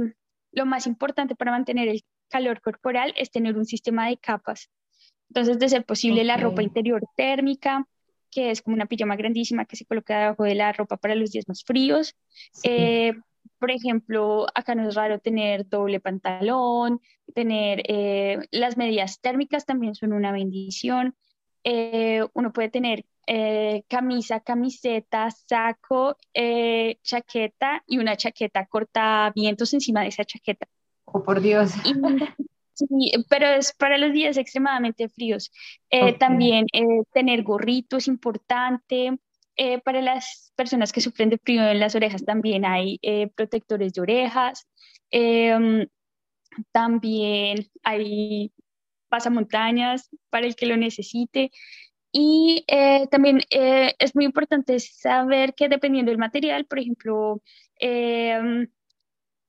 lo 0.52 0.66
más 0.66 0.87
importante 0.87 1.35
para 1.35 1.52
mantener 1.52 1.88
el 1.88 2.02
calor 2.28 2.61
corporal 2.61 3.14
es 3.16 3.31
tener 3.31 3.57
un 3.57 3.64
sistema 3.64 4.09
de 4.09 4.16
capas. 4.16 4.71
Entonces, 5.28 5.59
de 5.59 5.69
ser 5.69 5.85
posible, 5.85 6.25
la 6.25 6.37
ropa 6.37 6.62
interior 6.62 7.02
térmica, 7.16 7.87
que 8.31 8.50
es 8.50 8.62
como 8.62 8.75
una 8.75 8.87
pijama 8.87 9.16
grandísima 9.16 9.64
que 9.64 9.76
se 9.76 9.85
coloca 9.85 10.19
debajo 10.19 10.45
de 10.45 10.54
la 10.54 10.73
ropa 10.73 10.97
para 10.97 11.14
los 11.14 11.31
días 11.31 11.47
más 11.49 11.62
fríos. 11.64 12.14
Eh, 12.64 13.14
por 13.59 13.71
ejemplo, 13.71 14.47
acá 14.54 14.75
no 14.75 14.88
es 14.88 14.95
raro 14.95 15.21
tener 15.21 15.69
doble 15.69 16.00
pantalón, 16.00 17.00
tener 17.35 17.83
eh, 17.87 18.38
las 18.50 18.76
medidas 18.76 19.21
térmicas 19.21 19.64
también 19.64 19.95
son 19.95 20.12
una 20.12 20.33
bendición. 20.33 21.14
Eh, 21.64 22.25
uno 22.35 22.52
puede 22.52 22.69
tener 22.69 23.04
eh, 23.26 23.85
camisa, 23.88 24.40
camiseta, 24.40 25.31
saco, 25.31 26.16
chaqueta 27.02 27.83
y 27.87 27.99
una 27.99 28.16
chaqueta 28.16 28.66
corta 28.66 29.33
vientos 29.35 29.73
encima 29.75 30.02
de 30.02 30.09
esa 30.09 30.25
chaqueta. 30.25 30.66
Oh, 31.04 31.23
por 31.23 31.40
Dios. 31.40 31.73
sí, 32.75 33.12
pero 33.28 33.47
es 33.47 33.73
para 33.73 33.99
los 33.99 34.12
días 34.12 34.37
extremadamente 34.37 35.09
fríos. 35.09 35.52
También 36.19 36.66
tener 37.12 37.42
gorrito 37.42 37.99
es 37.99 38.09
importante. 38.09 39.19
Eh, 39.57 39.81
para 39.81 40.00
las 40.00 40.52
personas 40.57 40.92
que 40.92 41.02
sufren 41.02 41.28
de 41.28 41.38
frío 41.38 41.62
en 41.69 41.78
las 41.78 41.95
orejas 41.95 42.25
también 42.25 42.64
hay 42.64 42.99
eh, 43.02 43.28
protectores 43.35 43.92
de 43.92 44.00
orejas. 44.00 44.66
Em, 45.11 45.87
también 46.73 47.66
hay 47.83 48.52
pasamontañas 49.12 50.09
para 50.31 50.47
el 50.47 50.57
que 50.57 50.66
lo 50.66 50.76
necesite. 50.76 51.50
Y 52.12 52.64
eh, 52.69 53.07
también 53.11 53.40
es 53.50 54.14
muy 54.14 54.25
importante 54.25 54.78
saber 54.81 55.54
que 55.54 55.69
dependiendo 55.69 56.11
del 56.11 56.19
material, 56.19 56.66
por 56.66 56.78
ejemplo, 56.78 57.42
em, 57.76 58.69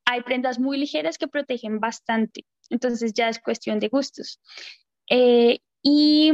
hay 0.05 0.21
prendas 0.21 0.59
muy 0.59 0.77
ligeras 0.77 1.17
que 1.17 1.27
protegen 1.27 1.79
bastante. 1.79 2.45
Entonces 2.69 3.13
ya 3.13 3.29
es 3.29 3.39
cuestión 3.39 3.79
de 3.79 3.89
gustos. 3.89 4.39
y 5.81 6.31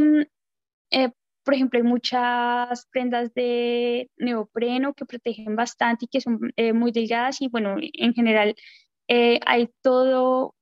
por 1.50 1.56
ejemplo, 1.56 1.80
hay 1.80 1.84
muchas 1.84 2.86
prendas 2.92 3.34
de 3.34 4.12
neopreno 4.18 4.94
que 4.94 5.08
protegen 5.08 5.56
bastante 5.56 6.06
y 6.06 6.08
que 6.08 6.22
son 6.22 6.40
eh, 6.56 6.74
muy 6.74 6.92
delgadas 6.92 7.42
y 7.42 7.48
bueno, 7.48 7.76
en 7.80 8.14
general 8.14 8.54
eh, 9.08 9.40
hay 9.48 9.72
todo, 9.82 10.54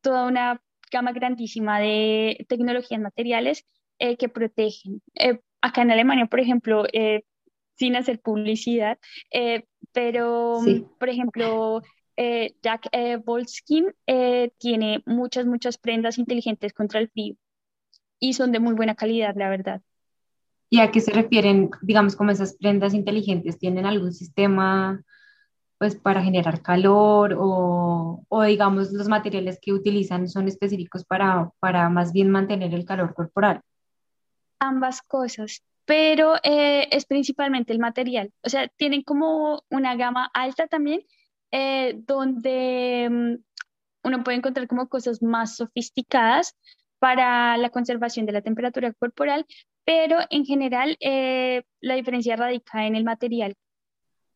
toda 0.00 0.28
una 0.28 0.62
gama 0.90 1.12
grandísima 1.12 1.80
de 1.80 2.44
tecnologías 2.48 3.00
materiales 3.00 3.66
eh, 3.98 4.16
que 4.16 4.28
protegen. 4.28 5.02
acá 5.60 5.82
en 5.82 5.90
Alemania, 5.90 6.26
por 6.26 6.40
ejemplo, 6.40 6.84
sin 7.74 7.96
hacer 7.96 8.20
publicidad, 8.20 8.98
pero 9.92 10.60
por 10.98 11.08
ejemplo, 11.08 11.82
Jack 12.62 12.90
Volskin 13.24 13.86
tiene 14.58 15.02
muchas, 15.06 15.46
muchas 15.46 15.78
prendas 15.78 16.18
inteligentes 16.18 16.72
contra 16.72 17.00
el 17.00 17.08
frío 17.08 17.36
y 18.20 18.32
son 18.32 18.52
de 18.52 18.60
muy 18.60 18.74
buena 18.74 18.94
calidad, 18.94 19.34
la 19.36 19.48
verdad. 19.48 19.82
¿Y 20.70 20.80
a 20.80 20.90
qué 20.90 21.00
se 21.00 21.12
refieren, 21.12 21.70
digamos, 21.82 22.14
como 22.14 22.30
esas 22.30 22.54
prendas 22.56 22.92
inteligentes? 22.92 23.58
¿Tienen 23.58 23.86
algún 23.86 24.12
sistema 24.12 25.02
pues 25.78 25.94
para 25.96 26.22
generar 26.22 26.60
calor 26.60 27.36
o, 27.38 28.24
o, 28.28 28.42
digamos 28.42 28.92
los 28.92 29.08
materiales 29.08 29.58
que 29.62 29.72
utilizan 29.72 30.28
son 30.28 30.48
específicos 30.48 31.04
para, 31.04 31.50
para 31.60 31.88
más 31.88 32.12
bien 32.12 32.30
mantener 32.30 32.74
el 32.74 32.84
calor 32.84 33.14
corporal? 33.14 33.62
Ambas 34.58 35.02
cosas, 35.02 35.62
pero 35.84 36.34
eh, 36.42 36.88
es 36.90 37.06
principalmente 37.06 37.72
el 37.72 37.78
material. 37.78 38.32
O 38.42 38.48
sea, 38.48 38.66
tienen 38.68 39.02
como 39.02 39.62
una 39.70 39.94
gama 39.94 40.28
alta 40.34 40.66
también, 40.66 41.02
eh, 41.52 41.94
donde 42.06 43.08
mm, 43.08 43.34
uno 44.08 44.24
puede 44.24 44.38
encontrar 44.38 44.66
como 44.66 44.88
cosas 44.88 45.22
más 45.22 45.56
sofisticadas 45.56 46.56
para 46.98 47.56
la 47.56 47.70
conservación 47.70 48.26
de 48.26 48.32
la 48.32 48.42
temperatura 48.42 48.92
corporal, 48.92 49.46
pero 49.84 50.18
en 50.30 50.44
general 50.44 50.96
eh, 51.00 51.62
la 51.80 51.94
diferencia 51.94 52.34
radica 52.36 52.86
en 52.86 52.96
el 52.96 53.04
material. 53.04 53.54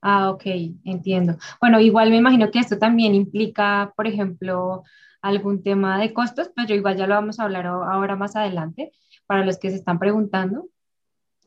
Ah, 0.05 0.31
ok, 0.31 0.43
entiendo. 0.85 1.37
Bueno, 1.61 1.79
igual 1.81 2.11
me 2.11 2.17
imagino 2.17 2.51
que 2.51 2.59
esto 2.59 2.79
también 2.79 3.15
implica, 3.15 3.93
por 3.97 4.07
ejemplo, 4.09 4.83
algún 5.21 5.63
tema 5.63 5.99
de 6.01 6.13
costos, 6.13 6.51
pero 6.57 6.75
igual 6.75 6.97
ya 6.97 7.07
lo 7.07 7.15
vamos 7.15 7.39
a 7.39 7.45
hablar 7.45 7.67
ahora 7.67 8.17
más 8.17 8.35
adelante 8.35 8.91
para 9.27 9.45
los 9.45 9.59
que 9.59 9.71
se 9.71 9.77
están 9.77 10.01
preguntando. 10.01 10.69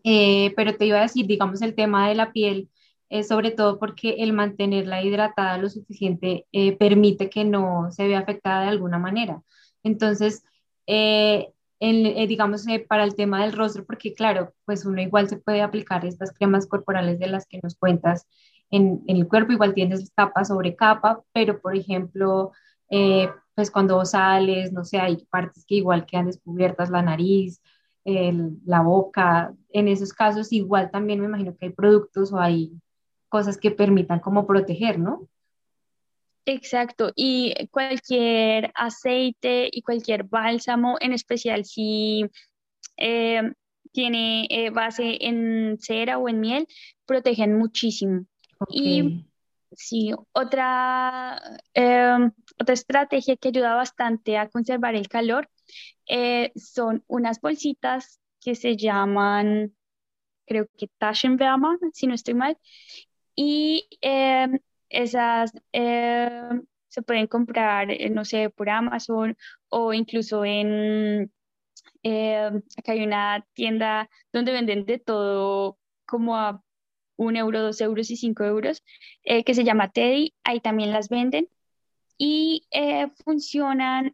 Eh, 0.04 0.54
pero 0.56 0.76
te 0.78 0.86
iba 0.88 1.00
a 1.00 1.04
decir, 1.04 1.28
digamos, 1.28 1.62
el 1.64 1.76
tema 1.76 2.10
de 2.10 2.16
la 2.16 2.32
piel, 2.34 2.70
es 3.10 3.28
sobre 3.30 3.52
todo 3.52 3.80
porque 3.80 4.18
el 4.20 4.34
mantenerla 4.34 5.04
hidratada 5.04 5.58
lo 5.60 5.70
suficiente 5.70 6.48
eh, 6.54 6.78
permite 6.78 7.30
que 7.30 7.46
no 7.46 7.92
se 7.92 8.08
vea 8.08 8.20
afectada 8.20 8.64
de 8.64 8.70
alguna 8.70 9.00
manera. 9.00 9.44
Entonces, 9.84 10.44
eh, 10.88 11.54
digamos, 11.80 12.68
eh, 12.68 12.80
para 12.80 13.04
el 13.04 13.16
tema 13.16 13.44
del 13.44 13.54
rostro, 13.54 13.86
porque 13.86 14.14
claro, 14.14 14.54
pues 14.66 14.86
uno 14.86 15.02
igual 15.02 15.28
se 15.30 15.38
puede 15.38 15.62
aplicar 15.62 16.06
estas 16.06 16.32
cremas 16.34 16.68
corporales 16.68 17.20
de 17.20 17.28
las 17.28 17.46
que 17.46 17.60
nos 17.62 17.76
cuentas 17.76 18.28
en, 18.72 19.04
en 19.08 19.18
el 19.18 19.28
cuerpo, 19.28 19.52
igual 19.52 19.74
tienes 19.74 20.12
capa 20.16 20.46
sobre 20.46 20.76
capa, 20.76 21.22
pero 21.34 21.62
por 21.62 21.76
ejemplo, 21.76 22.52
eh, 22.90 23.30
pues 23.56 23.72
cuando 23.72 24.04
sales, 24.06 24.72
no 24.74 24.84
sé, 24.86 25.00
hay 25.00 25.26
partes 25.30 25.66
que 25.66 25.76
igual 25.76 26.06
quedan 26.06 26.28
descubiertas, 26.28 26.90
la 26.90 27.02
nariz, 27.02 27.62
la 28.06 28.82
boca, 28.82 29.54
en 29.70 29.88
esos 29.88 30.14
casos 30.14 30.54
igual 30.54 30.92
también 30.92 31.20
me 31.20 31.26
imagino 31.26 31.56
que 31.58 31.66
hay 31.68 31.72
productos 31.72 32.32
o 32.32 32.40
hay 32.40 32.80
cosas 33.30 33.58
que 33.58 33.72
permitan 33.72 34.20
como 34.20 34.46
proteger, 34.46 35.00
¿no? 35.00 35.28
Exacto, 36.46 37.12
y 37.16 37.54
cualquier 37.72 38.72
aceite 38.76 39.68
y 39.72 39.82
cualquier 39.82 40.24
bálsamo, 40.26 40.98
en 41.00 41.12
especial 41.14 41.66
si 41.66 42.24
eh, 42.98 43.42
tiene 43.92 44.46
eh, 44.52 44.70
base 44.70 45.18
en 45.26 45.78
cera 45.80 46.20
o 46.20 46.30
en 46.30 46.40
miel, 46.40 46.68
protegen 47.06 47.58
muchísimo. 47.58 48.26
Y 48.70 49.26
sí, 49.76 50.12
otra, 50.34 51.42
em, 51.74 52.32
otra 52.60 52.74
estrategia 52.74 53.38
que 53.38 53.48
ayuda 53.48 53.74
bastante 53.74 54.38
a 54.38 54.48
conservar 54.48 54.96
el 54.96 55.08
calor 55.08 55.50
eh, 56.08 56.52
son 56.56 57.04
unas 57.08 57.42
bolsitas 57.42 58.20
que 58.40 58.54
se 58.54 58.78
llaman, 58.78 59.76
creo 60.46 60.68
que 60.78 60.90
Taschenwärmer, 61.00 61.80
si 61.94 62.06
no 62.06 62.14
estoy 62.14 62.36
mal, 62.36 62.58
y 63.36 63.88
em, 64.02 64.60
esas 64.96 65.52
eh, 65.74 66.50
se 66.88 67.02
pueden 67.02 67.28
comprar, 67.28 67.92
eh, 67.92 68.10
no 68.10 68.26
sé, 68.26 68.50
por 68.50 68.70
Amazon 68.70 69.36
o 69.70 69.94
incluso 69.94 70.46
en, 70.46 71.32
eh, 72.04 72.52
acá 72.78 72.94
hay 72.94 73.04
una 73.04 73.46
tienda 73.54 74.10
donde 74.32 74.54
venden 74.54 74.86
de 74.86 75.00
todo 75.00 75.78
como 76.06 76.38
a 76.38 76.62
un 77.18 77.36
euro, 77.36 77.62
dos 77.62 77.82
euros 77.82 78.12
y 78.12 78.18
cinco 78.18 78.44
euros, 78.44 78.84
que 79.24 79.54
se 79.54 79.64
llama 79.64 79.92
Teddy, 79.92 80.34
ahí 80.44 80.60
también 80.60 80.92
las 80.92 81.08
venden 81.10 81.48
y 82.18 82.68
funcionan 83.24 84.14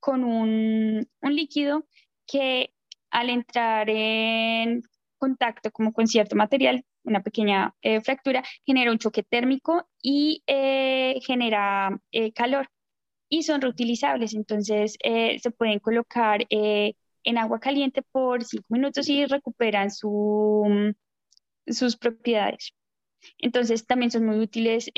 con 0.00 0.24
un, 0.24 1.08
un 1.22 1.34
líquido 1.34 1.86
que 2.26 2.74
al 3.10 3.30
entrar 3.30 3.88
en 3.88 4.82
contacto 5.16 5.70
como 5.70 5.92
con 5.94 6.06
cierto 6.06 6.36
material, 6.36 6.84
una 7.04 7.22
pequeña 7.22 7.74
eh, 7.82 8.00
fractura, 8.00 8.42
genera 8.66 8.90
un 8.90 8.98
choque 8.98 9.22
térmico 9.22 9.88
y 10.02 10.42
eh, 10.46 11.18
genera 11.26 12.00
eh, 12.12 12.32
calor 12.32 12.68
y 13.28 13.42
son 13.42 13.60
reutilizables. 13.60 14.34
Entonces 14.34 14.96
se 15.00 15.50
pueden 15.52 15.78
colocar 15.78 16.46
en 16.50 17.38
agua 17.38 17.60
caliente 17.60 18.02
por 18.02 18.44
cinco 18.44 18.66
minutos 18.70 19.08
y 19.08 19.24
recuperan 19.26 19.90
su, 19.90 20.94
sus 21.66 21.96
propiedades. 21.96 22.74
Entonces 23.38 23.86
también 23.86 24.10
son 24.10 24.26
muy 24.26 24.38
útiles 24.40 24.90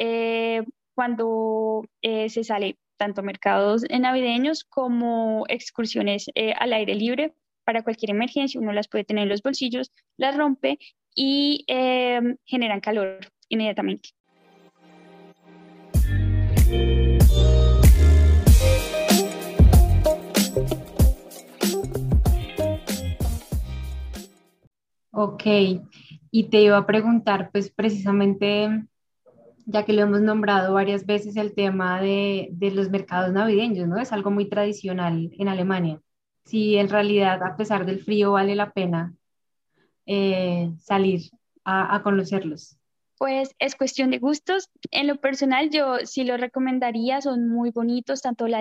cuando 0.94 1.84
se 2.02 2.44
sale 2.44 2.78
tanto 2.96 3.22
mercados 3.22 3.84
navideños 3.90 4.64
como 4.64 5.44
excursiones 5.48 6.26
al 6.58 6.72
aire 6.72 6.94
libre 6.94 7.34
para 7.64 7.82
cualquier 7.82 8.10
emergencia, 8.10 8.60
uno 8.60 8.72
las 8.72 8.88
puede 8.88 9.04
tener 9.04 9.24
en 9.24 9.28
los 9.28 9.42
bolsillos, 9.42 9.92
las 10.16 10.36
rompe 10.36 10.78
y 11.14 11.64
em, 11.66 12.36
generan 12.44 12.80
calor 12.80 13.18
inmediatamente. 13.48 14.10
Ok, 25.14 25.42
y 26.30 26.44
te 26.44 26.62
iba 26.62 26.78
a 26.78 26.86
preguntar, 26.86 27.50
pues 27.52 27.70
precisamente, 27.70 28.86
ya 29.66 29.84
que 29.84 29.92
lo 29.92 30.02
hemos 30.02 30.20
nombrado 30.22 30.74
varias 30.74 31.04
veces, 31.06 31.36
el 31.36 31.54
tema 31.54 32.00
de, 32.00 32.48
de 32.52 32.70
los 32.70 32.90
mercados 32.90 33.32
navideños, 33.32 33.86
¿no? 33.88 33.98
Es 33.98 34.12
algo 34.12 34.30
muy 34.30 34.48
tradicional 34.48 35.30
en 35.38 35.48
Alemania 35.48 36.00
si 36.44 36.76
en 36.76 36.88
realidad 36.88 37.42
a 37.42 37.56
pesar 37.56 37.86
del 37.86 38.02
frío 38.02 38.32
vale 38.32 38.54
la 38.54 38.72
pena 38.72 39.14
eh, 40.12 40.70
salir 40.78 41.22
a, 41.64 42.02
conocerlos. 42.02 42.76
Pues 43.16 43.54
es 43.60 43.76
cuestión 43.76 44.10
de 44.10 44.18
gustos. 44.18 44.68
En 44.90 45.06
lo 45.06 45.16
personal, 45.20 45.70
yo 45.70 45.98
sí 46.04 46.24
lo 46.24 46.36
recomendaría, 46.36 47.20
son 47.20 47.48
muy 47.48 47.70
bonitos, 47.70 48.20
tanto 48.20 48.48
la, 48.48 48.60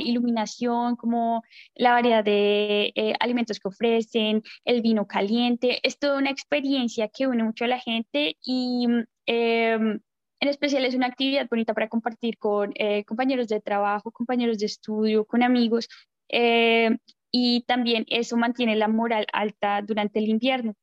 iluminación 0.00 0.96
como 0.96 1.42
la 1.74 1.92
variedad 1.92 2.24
de 2.24 2.92
eh, 2.94 3.14
alimentos 3.18 3.58
que 3.58 3.68
ofrecen, 3.68 4.42
el 4.64 4.80
vino 4.80 5.06
caliente. 5.06 5.80
Es 5.82 5.98
toda 5.98 6.18
una 6.18 6.30
experiencia 6.30 7.08
que 7.08 7.26
une 7.26 7.42
mucho 7.42 7.64
a 7.64 7.68
la 7.68 7.80
gente 7.80 8.36
y 8.42 8.86
em, 9.26 10.00
en 10.40 10.48
especial 10.48 10.84
es 10.84 10.94
una 10.94 11.08
actividad 11.08 11.48
bonita 11.50 11.74
para 11.74 11.88
compartir 11.88 12.38
con 12.38 12.72
eh, 12.76 13.04
compañeros 13.04 13.48
de 13.48 13.60
trabajo, 13.60 14.10
compañeros 14.12 14.58
de 14.58 14.66
estudio, 14.66 15.26
con 15.26 15.42
amigos, 15.42 15.88
eh, 16.30 16.96
y 17.30 17.62
también 17.62 18.04
eso 18.08 18.36
mantiene 18.36 18.76
la 18.76 18.88
moral 18.88 19.26
alta 19.32 19.82
durante 19.82 20.18
el 20.18 20.28
invierno. 20.28 20.74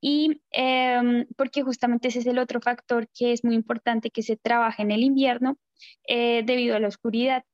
Y 0.00 0.42
em, 0.50 1.26
porque 1.36 1.62
justamente 1.62 2.08
ese 2.08 2.20
es 2.20 2.26
el 2.26 2.38
otro 2.38 2.60
factor 2.60 3.08
que 3.14 3.32
es 3.32 3.44
muy 3.44 3.54
importante 3.54 4.10
que 4.10 4.22
se 4.22 4.36
trabaje 4.36 4.82
en 4.82 4.90
el 4.90 5.02
invierno 5.02 5.58
eh, 6.08 6.42
debido 6.44 6.76
a 6.76 6.80
la 6.80 6.88
oscuridad. 6.88 7.44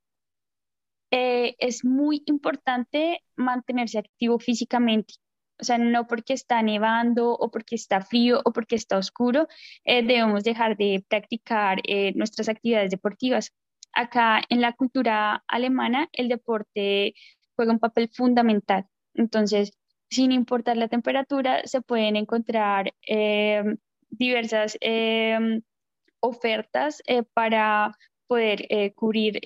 Eh, 1.10 1.56
es 1.58 1.84
muy 1.84 2.22
importante 2.26 3.22
mantenerse 3.36 3.98
activo 3.98 4.38
físicamente. 4.38 5.14
O 5.60 5.64
sea, 5.64 5.78
no 5.78 6.06
porque 6.06 6.34
está 6.34 6.62
nevando 6.62 7.32
o 7.32 7.50
porque 7.50 7.74
está 7.74 8.00
frío 8.00 8.40
o 8.44 8.52
porque 8.52 8.76
está 8.76 8.96
oscuro, 8.96 9.48
debemos 9.84 10.44
dejar 10.44 10.76
de 10.76 11.04
practicar 11.08 11.82
nuestras 12.14 12.48
actividades 12.48 12.90
deportivas 12.92 13.52
acá 13.92 14.42
en 14.48 14.60
la 14.60 14.72
cultura 14.72 15.42
alemana 15.48 16.08
el 16.12 16.28
deporte 16.28 17.14
juega 17.58 17.72
un 17.72 17.80
papel 17.80 18.08
fundamental. 18.12 18.86
Entonces, 19.14 19.72
sin 20.10 20.30
importar 20.30 20.76
la 20.76 20.86
temperatura, 20.88 21.62
se 21.64 21.82
pueden 21.82 22.14
encontrar 22.14 22.94
eh, 23.06 23.64
diversas 24.10 24.78
eh, 24.80 25.60
ofertas 26.20 27.02
eh, 27.06 27.24
para 27.34 27.96
poder 28.28 28.68
cubrir 28.94 29.40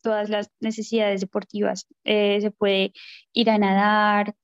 todas 0.00 0.30
las 0.30 0.48
necesidades 0.60 1.20
deportivas. 1.20 1.88
se 2.04 2.52
puede 2.56 2.92
ir 3.32 3.50
a 3.50 3.58
nadar, 3.58 4.36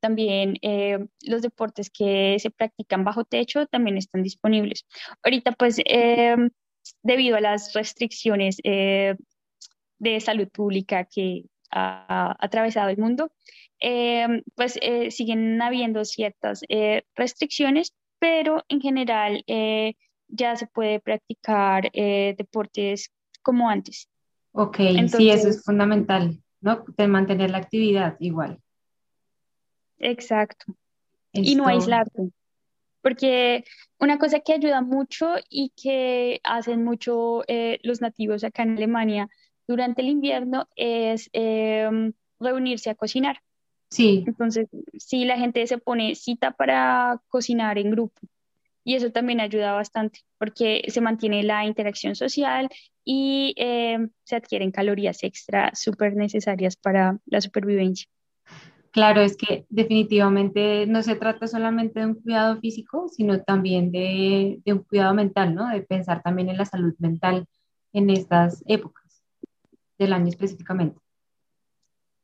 también 0.00 0.54
los 1.22 1.42
deportes 1.42 1.90
que 1.90 2.36
se 2.38 2.50
practican 2.50 3.02
bajo 3.02 3.24
techo 3.24 3.66
también 3.66 3.96
están 3.96 4.22
disponibles. 4.22 4.86
Ahorita, 5.24 5.50
pues, 5.52 5.80
debido 7.02 7.36
a 7.36 7.40
las 7.40 7.72
restricciones 7.72 8.58
de 8.62 10.20
salud 10.20 10.48
pública 10.50 11.04
que 11.04 11.46
ha 11.74 12.36
atravesado 12.38 12.88
el 12.88 12.98
mundo, 12.98 13.32
eh, 13.80 14.42
pues 14.54 14.78
eh, 14.80 15.10
siguen 15.10 15.60
habiendo 15.60 16.04
ciertas 16.04 16.62
restricciones, 17.14 17.94
pero 18.18 18.64
en 18.68 18.80
general 18.80 19.44
ya 20.28 20.56
se 20.56 20.66
puede 20.66 21.00
practicar 21.00 21.90
deportes 21.92 23.12
como 23.42 23.68
antes. 23.68 24.08
Ok, 24.52 24.78
sí, 25.08 25.30
eso 25.30 25.48
es 25.48 25.62
fundamental, 25.64 26.40
¿no? 26.60 26.84
De 26.96 27.08
mantener 27.08 27.50
la 27.50 27.58
actividad 27.58 28.16
igual. 28.20 28.60
Exacto. 29.98 30.74
Y 31.32 31.56
no 31.56 31.66
aislarte 31.66 32.30
porque 33.04 33.64
una 34.00 34.18
cosa 34.18 34.40
que 34.40 34.54
ayuda 34.54 34.80
mucho 34.80 35.34
y 35.50 35.72
que 35.76 36.40
hacen 36.42 36.82
mucho 36.82 37.44
eh, 37.48 37.78
los 37.82 38.00
nativos 38.00 38.44
acá 38.44 38.62
en 38.62 38.78
Alemania 38.78 39.28
durante 39.66 40.02
el 40.02 40.08
invierno 40.08 40.68
es 40.76 41.30
em, 41.32 42.12
reunirse 42.40 42.90
a 42.90 42.94
cocinar. 42.94 43.40
Sí. 43.90 44.24
Entonces, 44.26 44.68
sí, 44.98 45.24
la 45.24 45.38
gente 45.38 45.66
se 45.66 45.78
pone 45.78 46.14
cita 46.14 46.52
para 46.52 47.20
cocinar 47.28 47.78
en 47.78 47.90
grupo 47.90 48.20
y 48.84 48.94
eso 48.94 49.10
también 49.10 49.40
ayuda 49.40 49.72
bastante 49.72 50.20
porque 50.38 50.84
se 50.88 51.00
mantiene 51.00 51.42
la 51.42 51.64
interacción 51.64 52.14
social 52.14 52.68
y 53.04 53.54
em, 53.56 54.10
se 54.24 54.36
adquieren 54.36 54.70
calorías 54.70 55.22
extra 55.24 55.70
súper 55.74 56.16
necesarias 56.16 56.76
para 56.76 57.18
la 57.26 57.40
supervivencia. 57.40 58.08
Claro, 58.90 59.22
es 59.22 59.36
que 59.36 59.66
definitivamente 59.70 60.86
no 60.86 61.02
se 61.02 61.16
trata 61.16 61.48
solamente 61.48 61.98
de 61.98 62.06
un 62.06 62.14
cuidado 62.14 62.60
físico, 62.60 63.08
sino 63.08 63.42
también 63.42 63.90
de, 63.90 64.60
un 64.66 64.84
cuidado 64.84 65.14
mental, 65.14 65.52
¿no? 65.52 65.68
De 65.68 65.82
pensar 65.82 66.22
también 66.22 66.48
en 66.48 66.58
la 66.58 66.64
salud 66.64 66.94
mental 66.98 67.44
en 67.92 68.10
estas 68.10 68.62
épocas 68.66 69.03
del 69.98 70.12
año 70.12 70.28
específicamente. 70.28 70.98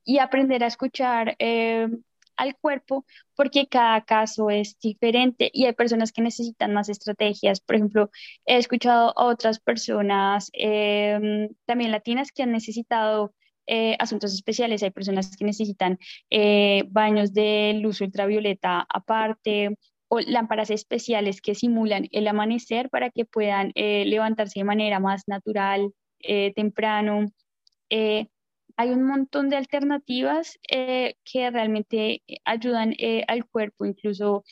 Y 0.05 0.19
aprender 0.19 0.65
a 0.65 0.67
escuchar 0.67 1.37
eh, 1.39 1.89
al 2.37 2.57
cuerpo, 2.57 3.05
porque 3.37 3.69
cada 3.69 4.01
caso 4.03 4.49
es 4.51 4.79
diferente 4.81 5.51
y 5.53 5.67
hay 5.67 5.75
personas 5.75 6.11
que 6.11 6.23
necesitan 6.23 6.73
más 6.73 6.89
estrategias. 6.89 7.61
Por 7.61 7.77
ejemplo, 7.77 8.11
he 8.47 8.57
escuchado 8.57 9.13
a 9.17 9.27
otras 9.27 9.61
personas, 9.61 10.51
eh, 10.55 11.49
también 11.67 11.91
latinas, 11.91 12.33
que 12.33 12.43
han 12.43 12.53
necesitado 12.53 13.35
eh, 13.73 13.95
asuntos 14.01 14.35
especiales, 14.35 14.83
hay 14.83 14.91
personas 14.91 15.37
que 15.37 15.45
necesitan 15.45 15.97
eh, 16.29 16.83
baños 16.89 17.33
de 17.33 17.79
luz 17.81 18.01
ultravioleta 18.01 18.85
aparte 18.93 19.77
o 20.09 20.19
lámparas 20.19 20.71
especiales 20.71 21.41
que 21.41 21.55
simulan 21.55 22.09
el 22.11 22.27
amanecer 22.27 22.91
para 22.91 23.11
que 23.11 23.27
puedan 23.27 23.71
eh, 23.77 24.05
levantarse 24.07 24.59
de 24.59 24.65
manera 24.65 24.99
más 24.99 25.23
natural, 25.29 25.93
temprano. 26.57 27.27
Hay 27.91 28.91
un 28.91 29.03
montón 29.03 29.51
de 29.51 29.57
alternativas 29.57 30.59
que 30.69 31.51
realmente 31.51 32.23
ayudan 32.45 32.95
al 33.27 33.47
cuerpo, 33.47 33.85
incluso 33.85 34.45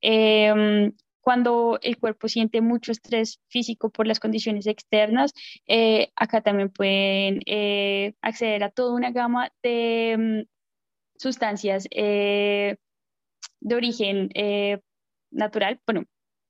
em, 0.00 0.92
cuando 1.26 1.80
el 1.82 1.98
cuerpo 1.98 2.28
siente 2.28 2.60
mucho 2.60 2.92
estrés 2.92 3.40
físico 3.48 3.90
por 3.90 4.06
las 4.06 4.20
condiciones 4.20 4.68
externas, 4.68 5.32
eh, 5.66 6.12
acá 6.14 6.40
también 6.40 6.70
pueden 6.70 7.40
eh, 7.46 8.14
acceder 8.22 8.62
a 8.62 8.70
toda 8.70 8.94
una 8.94 9.10
gama 9.10 9.50
de 9.60 10.16
mm, 10.16 11.18
sustancias 11.18 11.88
eh, 11.90 12.76
de 13.58 13.74
origen 13.74 14.30
natural. 15.32 15.80
Bueno, 15.84 16.04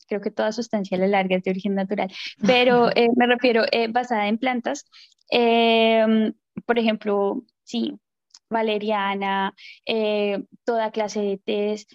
creo 0.06 0.20
que 0.20 0.30
toda 0.30 0.52
sustancia 0.52 0.98
a 0.98 1.00
la 1.00 1.06
larga 1.06 1.36
es 1.36 1.44
de 1.44 1.52
origen 1.52 1.74
natural, 1.74 2.12
pero 2.46 2.90
me 3.16 3.26
refiero 3.26 3.62
basada 3.88 4.28
en 4.28 4.36
plantas. 4.36 4.84
Por 5.30 6.78
ejemplo, 6.78 7.42
sí, 7.64 7.98
valeriana, 8.48 9.54
toda 10.64 10.90
clase 10.90 11.20
de 11.20 11.38
tés, 11.38 11.86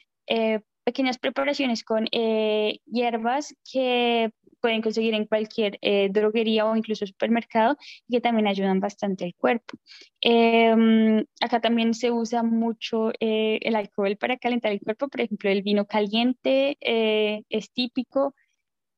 pequeñas 0.84 1.18
preparaciones 1.18 1.84
con 1.84 2.08
eh, 2.12 2.80
hierbas 2.86 3.56
que 3.72 4.32
pueden 4.60 4.82
conseguir 4.82 5.14
en 5.16 5.26
cualquier 5.26 5.80
eh, 5.82 6.10
droguería 6.12 6.66
o 6.66 6.76
incluso 6.76 7.06
supermercado 7.08 7.78
que 8.10 8.22
también 8.22 8.48
ayudan 8.48 8.80
bastante 8.80 9.26
al 9.26 9.34
cuerpo. 9.36 9.78
Em, 10.22 11.26
acá 11.42 11.60
también 11.62 11.94
se 11.94 12.12
usa 12.12 12.44
mucho 12.44 13.12
eh, 13.20 13.60
el 13.62 13.76
alcohol 13.76 14.18
para 14.18 14.38
calentar 14.38 14.72
el 14.72 14.82
cuerpo, 14.82 15.08
por 15.08 15.22
ejemplo, 15.22 15.50
el 15.50 15.64
vino 15.64 15.86
caliente 15.86 16.78
es 16.82 17.72
típico 17.72 18.36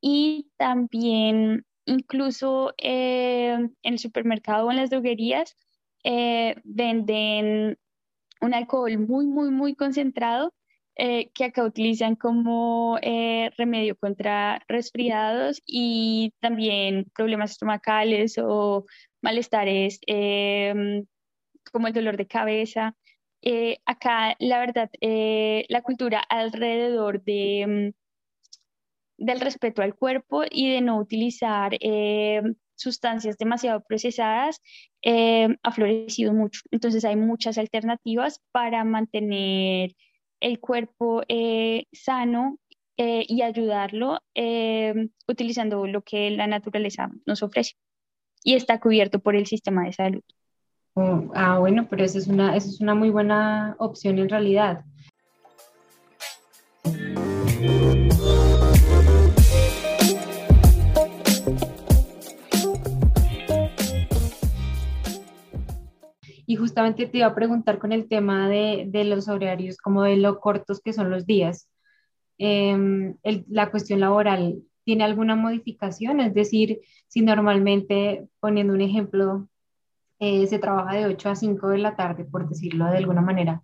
y 0.02 0.50
también 0.58 1.66
incluso 1.86 2.74
en 2.78 3.76
el 3.84 4.00
supermercado 4.00 4.68
o 4.68 4.72
en 4.72 4.78
las 4.78 4.90
droguerías 4.90 5.58
venden 6.64 7.78
un 8.42 8.54
alcohol 8.54 8.98
muy, 9.00 9.26
muy, 9.26 9.50
muy 9.52 9.76
concentrado 9.76 10.54
eh, 10.96 11.32
que 11.34 11.46
acá 11.46 11.64
utilizan 11.64 12.16
como 12.16 13.00
eh, 13.02 13.50
remedio 13.58 13.96
contra 13.96 14.64
resfriados 14.68 15.60
y 15.66 16.34
también 16.40 17.06
problemas 17.16 17.52
estomacales 17.52 18.38
o 18.38 18.86
malestares 19.22 20.00
como 21.72 21.88
el 21.88 21.94
dolor 21.94 22.18
de 22.18 22.28
cabeza. 22.28 22.96
Eh, 23.42 23.80
acá, 23.86 24.36
la 24.40 24.60
verdad, 24.60 24.90
la 25.02 25.82
cultura 25.82 26.20
alrededor 26.30 27.24
de, 27.24 27.94
del 29.24 29.40
respeto 29.40 29.82
al 29.82 29.96
cuerpo 29.96 30.44
y 30.50 30.72
de 30.72 30.82
no 30.82 30.98
utilizar 30.98 31.76
em, 31.80 32.56
sustancias 32.76 33.38
demasiado 33.38 33.82
procesadas 33.82 34.62
ha 35.06 35.72
florecido 35.72 36.34
mucho. 36.34 36.62
Entonces 36.72 37.04
hay 37.06 37.16
muchas 37.16 37.58
alternativas 37.58 38.42
para 38.52 38.84
mantener 38.84 39.92
el 40.44 40.60
cuerpo 40.60 41.24
eh, 41.30 41.86
sano 41.94 42.58
eh, 42.98 43.26
y 43.28 43.42
ayudarlo 43.42 44.20
eh, 44.36 45.08
utilizando 45.28 45.88
lo 45.88 46.02
que 46.02 46.30
la 46.32 46.48
naturaleza 46.48 47.10
nos 47.26 47.42
ofrece. 47.42 47.74
Y 48.44 48.56
está 48.56 48.80
cubierto 48.80 49.20
por 49.20 49.36
el 49.36 49.48
sistema 49.48 49.86
de 49.86 49.94
salud. 49.94 50.22
Oh, 50.96 51.32
ah, 51.34 51.60
bueno, 51.60 51.88
pero 51.90 52.04
esa 52.04 52.20
es, 52.20 52.28
una, 52.28 52.56
esa 52.56 52.68
es 52.68 52.82
una 52.82 52.94
muy 52.94 53.10
buena 53.10 53.76
opción 53.80 54.20
en 54.20 54.30
realidad. 54.30 54.84
Y 66.46 66.56
justamente 66.56 67.08
te 67.08 67.20
iba 67.20 67.28
a 67.28 67.36
preguntar 67.36 67.80
con 67.80 67.92
el 67.92 68.08
tema 68.08 68.50
de, 68.50 68.86
de 68.88 69.04
los 69.06 69.28
horarios, 69.28 69.78
como 69.78 70.04
de 70.04 70.18
lo 70.18 70.40
cortos 70.40 70.82
que 70.82 70.94
son 70.94 71.10
los 71.10 71.26
días. 71.26 71.70
Em, 72.38 73.16
la 73.48 73.72
cuestión 73.72 74.00
laboral, 74.00 74.64
¿tiene 74.84 75.04
alguna 75.04 75.36
modificación? 75.36 76.20
Es 76.20 76.34
decir, 76.34 76.82
si 77.08 77.22
normalmente, 77.22 78.28
poniendo 78.40 78.74
un 78.74 78.82
ejemplo, 78.82 79.48
eh, 80.20 80.48
se 80.48 80.60
trabaja 80.60 80.96
de 80.96 81.06
8 81.08 81.30
a 81.30 81.36
5 81.36 81.70
de 81.70 81.78
la 81.80 81.96
tarde, 81.96 82.26
por 82.26 82.50
decirlo 82.50 82.86
de 82.86 82.98
alguna 82.98 83.22
manera, 83.22 83.62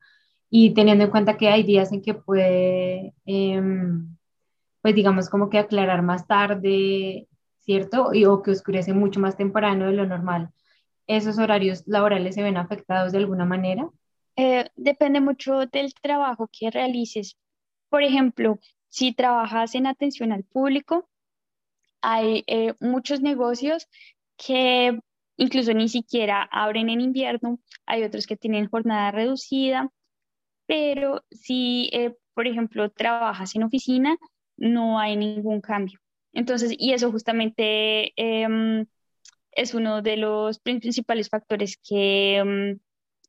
y 0.49 0.73
teniendo 0.73 1.05
en 1.05 1.11
cuenta 1.11 1.37
que 1.37 1.49
hay 1.49 1.63
días 1.63 1.91
en 1.91 2.01
que 2.01 2.13
puede, 2.13 3.13
em, 3.25 4.17
pues 4.81 4.95
digamos, 4.95 5.29
como 5.29 5.49
que 5.49 5.59
aclarar 5.59 6.01
más 6.03 6.27
tarde, 6.27 7.27
¿cierto? 7.59 8.09
O 8.29 8.41
que 8.43 8.51
oscurece 8.51 8.93
mucho 8.93 9.19
más 9.19 9.37
temprano 9.37 9.87
de 9.87 9.93
lo 9.93 10.05
normal 10.05 10.51
esos 11.10 11.39
horarios 11.39 11.84
laborales 11.88 12.36
se 12.36 12.43
ven 12.43 12.56
afectados 12.56 13.12
de 13.12 13.17
alguna 13.17 13.43
manera? 13.43 13.89
Eh, 14.36 14.69
depende 14.76 15.19
mucho 15.19 15.65
del 15.65 15.93
trabajo 15.95 16.50
que 16.52 16.69
realices. 16.69 17.36
Por 17.89 18.04
ejemplo, 18.04 18.60
si 18.88 19.12
trabajas 19.13 19.74
en 19.76 19.88
atención 19.88 20.32
al 20.32 20.43
público, 20.43 21.10
hay 22.02 22.43
eh, 22.48 22.76
muchos 22.80 23.22
negocios 23.22 23.88
que 24.38 25.00
incluso 25.38 25.74
ni 25.74 25.89
siquiera 25.89 26.43
abren 26.52 26.89
en 26.89 27.02
invierno, 27.02 27.60
hay 27.88 28.04
otros 28.04 28.28
que 28.28 28.38
tienen 28.38 28.69
jornada 28.69 29.12
reducida, 29.12 29.89
pero 30.67 31.24
si, 31.32 31.89
eh, 31.91 32.15
por 32.36 32.45
ejemplo, 32.45 32.91
trabajas 32.91 33.56
en 33.56 33.63
oficina, 33.63 34.15
no 34.58 35.00
hay 35.00 35.15
ningún 35.15 35.60
cambio. 35.62 36.00
Entonces, 36.34 36.74
y 36.78 36.93
eso 36.93 37.12
justamente 37.12 38.13
em, 38.15 38.86
es 39.51 39.73
uno 39.73 40.01
de 40.01 40.17
los 40.17 40.59
principales 40.59 41.29
factores 41.29 41.77
que 41.77 42.43
mm, 42.43 42.79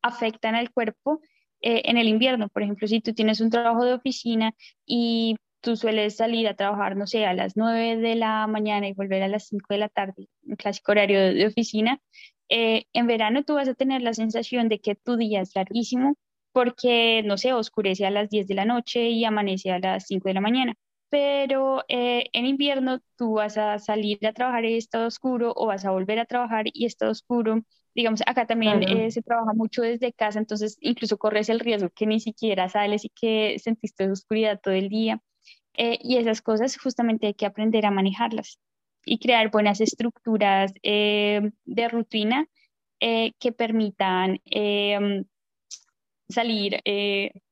afectan 0.02 0.54
al 0.54 0.70
cuerpo 0.72 1.20
eh, 1.61 1.83
en 1.85 1.98
el 1.98 2.09
invierno. 2.09 2.48
Por 2.48 2.62
ejemplo, 2.62 2.88
si 2.88 3.00
tú 3.00 3.12
tienes 3.14 3.40
un 3.40 3.50
trabajo 3.50 3.85
de 3.85 3.94
oficina 3.94 4.54
y 4.87 5.37
tú 5.61 5.76
sueles 5.76 6.16
salir 6.16 6.48
a 6.48 6.54
trabajar, 6.54 6.96
no 6.96 7.06
sé, 7.06 7.26
a 7.26 7.35
las 7.35 7.56
9 7.56 7.96
de 7.96 8.14
la 8.14 8.46
mañana 8.46 8.88
y 8.88 8.94
volver 8.94 9.22
a 9.22 9.28
las 9.28 9.46
5 9.48 9.66
de 9.70 9.78
la 9.78 9.88
tarde, 9.88 10.28
un 10.44 10.56
clásico 10.56 10.92
horario 10.92 11.20
de, 11.20 11.46
oficina, 11.46 12.00
eh, 12.48 12.85
en 12.92 13.06
verano 13.06 13.44
tú 13.44 13.54
vas 13.54 13.68
a 13.68 13.74
tener 13.74 14.02
la 14.02 14.14
sensación 14.14 14.68
de 14.68 14.80
que 14.80 14.94
tu 14.94 15.16
día 15.16 15.40
es 15.42 15.54
larguísimo 15.54 16.16
porque, 16.52 17.22
no 17.24 17.38
sé, 17.38 17.52
oscurece 17.52 18.06
a 18.06 18.11
las 18.11 18.28
10 18.30 18.48
de 18.48 18.54
la 18.54 18.64
noche 18.64 19.11
y 19.11 19.24
amanece 19.24 19.70
a 19.70 19.78
las 19.78 20.06
5 20.06 20.28
de 20.28 20.35
la 20.35 20.40
mañana 20.40 20.74
pero 21.11 21.85
eh, 21.88 22.31
en 22.33 22.46
invierno 22.46 23.01
tú 23.16 23.35
vas 23.35 23.59
a 23.59 23.79
salir 23.81 24.25
a 24.25 24.33
trabajar 24.33 24.64
y 24.64 24.77
está 24.77 25.05
oscuro 25.05 25.53
o 25.57 25.66
vas 25.66 25.85
a 25.85 25.90
volver 25.90 26.20
a 26.20 26.25
trabajar 26.25 26.66
y 26.73 26.87
está 26.87 27.11
oscuro. 27.11 27.62
Digamos, 27.94 28.23
acá 28.27 28.46
también 28.46 28.85
eh, 28.85 29.11
se 29.11 29.20
trabaja 29.20 29.53
mucho 29.53 29.83
desde 29.83 30.12
casa, 30.12 30.38
entonces 30.38 30.79
incluso 30.81 31.18
corres 31.18 31.49
el 31.49 31.59
riesgo 31.59 31.90
que 31.90 32.07
ni 32.07 32.20
siquiera 32.20 32.68
sales 32.68 33.05
y 33.05 33.09
que 33.11 33.59
sentiste 33.59 34.09
oscuridad 34.09 34.61
todo 34.62 34.75
el 34.75 34.88
día. 34.88 35.20
Eh, 35.75 35.99
y 36.01 36.16
esas 36.16 36.42
cosas 36.42 36.79
justamente 36.79 37.27
hay 37.27 37.35
que 37.35 37.46
aprender 37.46 37.87
a 37.87 37.90
manejarlas 37.90 38.61
y 39.05 39.18
crear 39.18 39.51
buenas 39.51 39.81
estructuras 39.81 40.73
de 40.83 41.88
rutina 41.90 42.46
que 43.01 43.53
permitan 43.57 44.40
salir 46.29 46.81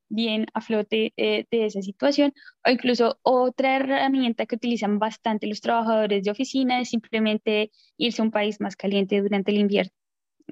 bien 0.08 0.46
a 0.54 0.60
flote 0.60 1.12
eh, 1.16 1.44
de 1.50 1.66
esa 1.66 1.82
situación. 1.82 2.32
O 2.66 2.70
incluso 2.70 3.18
otra 3.22 3.76
herramienta 3.76 4.46
que 4.46 4.56
utilizan 4.56 4.98
bastante 4.98 5.46
los 5.46 5.60
trabajadores 5.60 6.24
de 6.24 6.30
oficina 6.30 6.80
es 6.80 6.90
simplemente 6.90 7.70
irse 7.96 8.22
a 8.22 8.24
un 8.24 8.30
país 8.30 8.60
más 8.60 8.76
caliente 8.76 9.20
durante 9.20 9.50
el 9.52 9.58
invierno. 9.58 9.92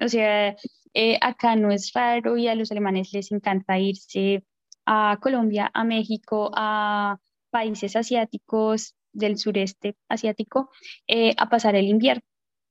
O 0.01 0.07
sea, 0.09 0.55
eh, 0.93 1.17
acá 1.21 1.55
no 1.55 1.71
es 1.71 1.91
raro 1.93 2.37
y 2.37 2.47
a 2.47 2.55
los 2.55 2.71
alemanes 2.71 3.13
les 3.13 3.31
encanta 3.31 3.79
irse 3.79 4.43
a 4.85 5.17
Colombia, 5.21 5.71
a 5.73 5.83
México, 5.83 6.51
a 6.55 7.17
países 7.49 7.95
asiáticos 7.95 8.95
del 9.13 9.37
sureste 9.37 9.95
asiático 10.09 10.69
eh, 11.07 11.33
a 11.37 11.49
pasar 11.49 11.75
el 11.75 11.87
invierno. 11.87 12.23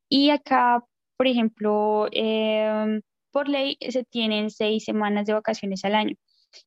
Y 0.09 0.31
acá, 0.31 0.85
por 1.17 1.27
ejemplo, 1.27 2.09
em, 2.13 3.03
por 3.33 3.49
ley 3.49 3.77
se 3.91 4.05
tienen 4.05 4.51
seis 4.51 4.85
semanas 4.85 5.27
de 5.27 5.35
vacaciones 5.35 5.85
al 5.85 5.95
año 5.97 6.17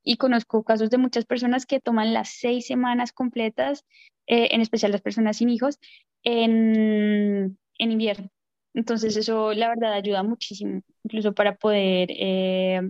y 0.04 0.18
conozco 0.18 0.64
casos 0.64 0.90
de 0.90 0.98
muchas 0.98 1.26
personas 1.26 1.66
que 1.66 1.80
toman 1.80 2.14
las 2.14 2.30
seis 2.30 2.68
semanas 2.68 3.12
completas, 3.12 3.86
eh, 4.28 4.50
en 4.52 4.62
especial 4.62 4.92
las 4.92 5.02
personas 5.02 5.38
sin 5.38 5.50
hijos, 5.50 5.80
en, 6.24 7.58
en, 7.78 7.92
invierno. 7.92 8.30
Entonces 8.74 9.18
eso 9.18 9.54
la 9.54 9.70
verdad 9.70 9.94
ayuda 9.94 10.24
muchísimo, 10.24 10.82
incluso 11.04 11.34
para 11.34 11.56
poder 11.56 12.10
eh, 12.12 12.82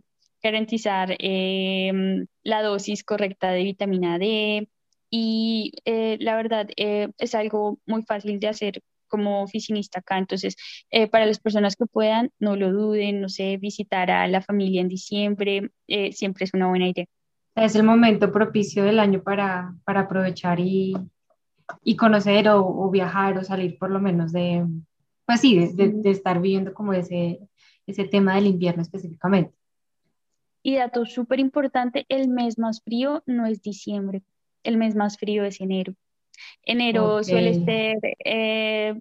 garantizar 0.43 1.15
eh, 1.19 1.91
la 2.43 2.61
dosis 2.63 3.03
correcta 3.03 3.51
de 3.51 3.63
vitamina 3.63 4.17
D. 4.19 4.69
Y 5.11 5.73
la 5.85 6.35
verdad 6.35 6.67
es 6.77 7.33
algo 7.35 7.79
muy 7.87 8.03
fácil 8.03 8.39
de 8.39 8.47
hacer 8.47 8.83
como 9.09 9.43
oficinista 9.43 9.99
acá. 9.99 10.17
Entonces, 10.17 10.55
eh, 10.91 11.07
para 11.07 11.25
las 11.25 11.39
personas 11.39 11.75
que 11.75 11.85
puedan, 11.85 12.31
no 12.39 12.55
lo 12.55 12.71
duden, 12.71 13.19
no 13.19 13.27
sé, 13.27 13.57
visitar 13.57 14.09
a 14.11 14.27
la 14.27 14.41
familia 14.41 14.79
en 14.81 14.87
diciembre, 14.87 15.71
eh, 15.87 16.13
siempre 16.13 16.45
es 16.45 16.53
una 16.53 16.67
buena 16.67 16.87
idea. 16.87 17.05
Es 17.55 17.75
el 17.75 17.83
momento 17.83 18.31
propicio 18.31 18.85
del 18.85 18.99
año 18.99 19.21
para, 19.21 19.75
para 19.83 20.01
aprovechar 20.01 20.59
y, 20.61 20.95
y 21.83 21.95
conocer 21.95 22.47
o, 22.49 22.65
o, 22.65 22.89
viajar 22.89 23.37
o 23.37 23.43
salir 23.43 23.77
por 23.77 23.91
lo 23.91 23.99
menos 23.99 24.31
de, 24.31 24.65
pues 25.25 25.41
sí, 25.41 25.57
de, 25.73 25.89
de, 25.89 26.09
estar 26.11 26.39
viviendo 26.39 26.73
como 26.73 26.93
ese, 26.93 27.39
ese 27.85 28.05
tema 28.05 28.35
del 28.35 28.47
invierno 28.47 28.81
específicamente. 28.81 29.53
Y 30.61 30.75
dato 30.75 31.05
súper 31.05 31.39
importante, 31.39 32.05
el 32.09 32.27
mes 32.27 32.57
más 32.59 32.81
frío 32.81 33.23
no 33.25 33.45
es 33.45 33.61
diciembre, 33.61 34.23
el 34.63 34.77
mes 34.77 34.95
más 34.95 35.17
frío 35.17 35.43
es 35.43 35.61
enero. 35.61 35.93
Enero 36.63 37.23
suele 37.23 37.53
ser 37.53 37.97
eh, 38.25 38.93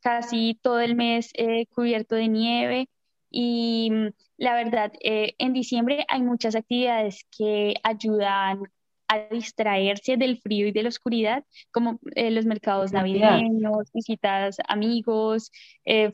casi 0.00 0.58
todo 0.62 0.80
el 0.80 0.94
mes 0.94 1.30
eh, 1.34 1.66
cubierto 1.66 2.14
de 2.14 2.28
nieve 2.28 2.88
y 3.30 3.90
mm, 3.90 4.08
la 4.38 4.54
verdad, 4.54 4.92
eh, 5.00 5.34
en 5.38 5.52
diciembre 5.52 6.04
hay 6.08 6.22
muchas 6.22 6.54
actividades 6.54 7.24
que 7.36 7.74
ayudan 7.82 8.62
a 9.08 9.20
distraerse 9.30 10.16
del 10.16 10.38
frío 10.40 10.68
y 10.68 10.72
de 10.72 10.82
la 10.82 10.90
oscuridad, 10.90 11.44
como 11.72 11.98
los 12.14 12.44
mercados 12.44 12.92
navideños, 12.92 13.90
visitas 13.94 14.58
amigos, 14.68 15.50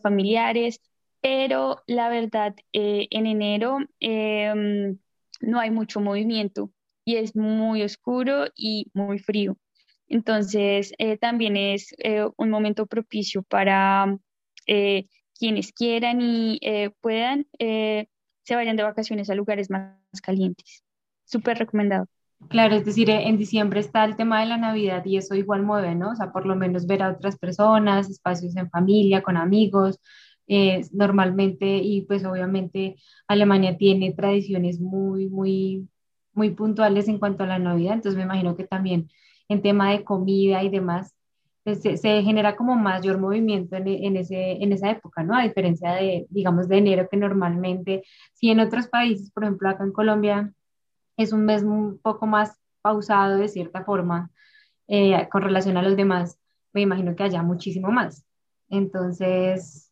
familiares, 0.01 0.81
pero 1.21 1.83
la 1.89 2.09
verdad, 2.09 2.55
en 2.73 3.27
enero 3.27 3.79
em, 3.99 4.97
no 5.41 5.59
hay 5.61 5.71
mucho 5.71 6.01
movimiento 6.01 6.71
y 7.05 7.17
es 7.17 7.37
muy 7.37 7.83
oscuro 7.83 8.47
y 8.57 8.91
muy 8.95 9.19
frío. 9.19 9.57
Entonces, 10.09 10.93
eh, 10.99 11.17
también 11.17 11.57
es 11.57 11.95
eh, 11.99 12.27
un 12.37 12.51
momento 12.51 12.87
propicio 12.87 13.43
para 13.43 14.17
eh, 14.67 15.07
quienes 15.39 15.73
quieran 15.73 16.21
y 16.21 16.61
puedan, 17.01 17.47
se 17.59 18.55
vayan 18.55 18.77
de 18.77 18.83
vacaciones 18.83 19.31
a 19.31 19.35
lugares 19.35 19.71
más 19.71 19.97
calientes. 20.23 20.85
Súper 21.25 21.59
recomendado. 21.59 22.07
Claro, 22.49 22.77
es 22.77 22.85
decir, 22.85 23.09
en 23.09 23.39
diciembre 23.39 23.81
está 23.81 24.05
el 24.05 24.17
tema 24.17 24.41
de 24.41 24.47
la 24.47 24.59
Navidad 24.59 25.03
y 25.07 25.17
eso 25.17 25.35
igual 25.35 25.63
mueve, 25.63 25.95
¿no? 25.95 26.11
O 26.11 26.15
sea, 26.15 26.31
por 26.31 26.47
lo 26.47 26.55
menos 26.55 26.87
ver 26.87 27.03
a 27.03 27.11
otras 27.11 27.39
personas, 27.39 28.11
espacios 28.11 28.55
en 28.57 28.71
familia, 28.71 29.23
con 29.23 29.37
amigos, 29.37 29.99
normalmente, 30.93 31.79
y 31.79 32.03
pues 32.03 32.25
obviamente 32.25 32.97
Alemania 33.27 33.79
tiene 33.79 34.13
tradiciones 34.13 34.79
muy, 34.79 35.29
muy, 35.29 35.89
muy 36.35 36.51
puntuales 36.51 37.09
en 37.09 37.19
cuanto 37.19 37.45
a 37.45 37.47
la 37.47 37.59
Navidad, 37.59 37.95
entonces 37.95 38.19
me 38.19 38.25
imagino 38.25 38.57
que 38.57 38.65
también 38.65 39.09
en 39.49 39.63
tema 39.63 39.91
de 39.93 40.05
comida 40.05 40.63
y 40.63 40.71
demás, 40.71 41.15
pues, 41.65 41.81
se, 41.81 42.23
genera 42.23 42.57
como 42.57 42.77
mayor 42.77 43.19
movimiento 43.19 43.77
en, 43.77 43.89
en, 43.89 44.17
ese, 44.17 44.63
en 44.63 44.73
esa 44.73 44.91
época, 44.91 45.23
¿no? 45.23 45.35
A 45.37 45.43
diferencia 45.43 45.93
de, 45.95 46.27
digamos, 46.29 46.69
de 46.69 46.79
enero, 46.79 47.09
que 47.11 47.17
normalmente, 47.17 48.03
si 48.35 48.51
en 48.51 48.61
otros 48.61 48.89
países, 48.89 49.31
por 49.31 49.45
ejemplo, 49.45 49.69
acá 49.69 49.85
en 49.85 49.93
Colombia, 49.93 50.53
es 51.17 51.33
un 51.33 51.45
mes 51.45 51.63
un 51.63 51.99
poco 51.99 52.27
más 52.27 52.59
pausado 52.83 53.39
de 53.39 53.49
cierta 53.49 53.85
forma 53.85 54.31
eh, 54.89 55.29
con 55.31 55.43
relación 55.43 55.77
a 55.77 55.83
los 55.83 55.97
demás, 55.97 56.39
me 56.75 56.83
imagino 56.83 57.17
que 57.17 57.23
haya 57.23 57.43
muchísimo 57.43 57.91
más. 57.91 58.27
Entonces, 58.69 59.91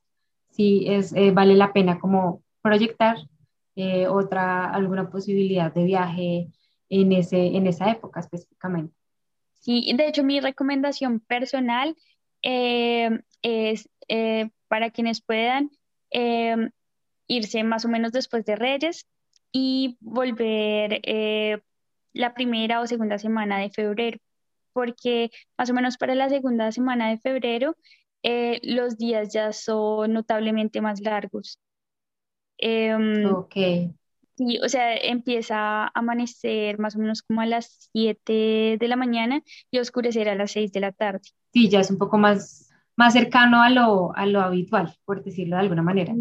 sí, 0.51 0.85
es, 0.87 1.13
eh, 1.15 1.31
vale 1.31 1.55
la 1.55 1.73
pena 1.73 1.99
como 1.99 2.43
proyectar 2.61 3.17
eh, 3.77 4.07
otra, 4.09 4.71
alguna 4.71 5.09
posibilidad 5.11 5.73
de 5.73 5.85
viaje 5.85 6.49
en, 6.91 7.13
ese, 7.13 7.57
en 7.57 7.67
esa 7.67 7.91
época 7.91 8.21
específicamente. 8.21 8.95
Sí, 9.63 9.91
de 9.97 10.07
hecho 10.07 10.23
mi 10.23 10.41
recomendación 10.41 11.21
personal 11.21 11.97
es 12.43 13.89
para 14.69 14.91
quienes 14.91 15.23
puedan 15.23 15.71
irse 17.27 17.65
más 17.65 17.85
o 17.85 17.89
menos 17.89 18.13
después 18.13 18.45
de 18.45 18.57
Reyes 18.57 19.07
y 19.53 19.97
volver 20.01 21.01
la 22.13 22.35
primera 22.35 22.81
o 22.81 22.87
segunda 22.87 23.19
semana 23.19 23.59
de 23.59 23.71
febrero, 23.71 24.19
porque 24.73 25.31
más 25.57 25.71
o 25.71 25.75
menos 25.75 25.97
para 25.97 26.15
la 26.15 26.29
segunda 26.29 26.73
semana 26.73 27.11
de 27.11 27.19
febrero 27.19 27.77
eh, 28.23 28.61
los 28.63 28.99
días 28.99 29.33
ya 29.33 29.53
son 29.53 30.13
notablemente 30.13 30.81
más 30.81 31.01
largos. 31.01 31.59
Em, 32.59 33.35
ok. 33.35 33.57
Sí, 34.37 34.59
o 34.65 34.69
sea, 34.69 34.97
empieza 34.97 35.85
a 35.85 35.91
amanecer 35.95 36.79
más 36.79 36.97
o 36.97 36.99
menos 36.99 37.23
como 37.23 37.43
a 37.43 37.47
las 37.47 37.91
7 37.93 38.77
de 38.81 38.89
la 38.89 38.97
mañana 38.97 39.43
y 39.71 39.79
oscurecer 39.79 40.29
a 40.29 40.35
las 40.35 40.53
6 40.53 40.73
de 40.73 40.81
la 40.81 40.93
tarde. 40.93 41.21
Sí, 41.53 41.69
ya 41.69 41.81
es 41.81 41.91
un 41.91 41.99
poco 41.99 42.17
más, 42.17 42.71
más 42.97 43.13
cercano 43.13 43.63
a 43.63 43.69
lo, 43.69 44.17
a 44.17 44.27
lo 44.27 44.41
habitual, 44.41 44.95
por 45.05 45.23
decirlo 45.23 45.57
de 45.57 45.63
alguna 45.63 45.83
manera. 45.83 46.15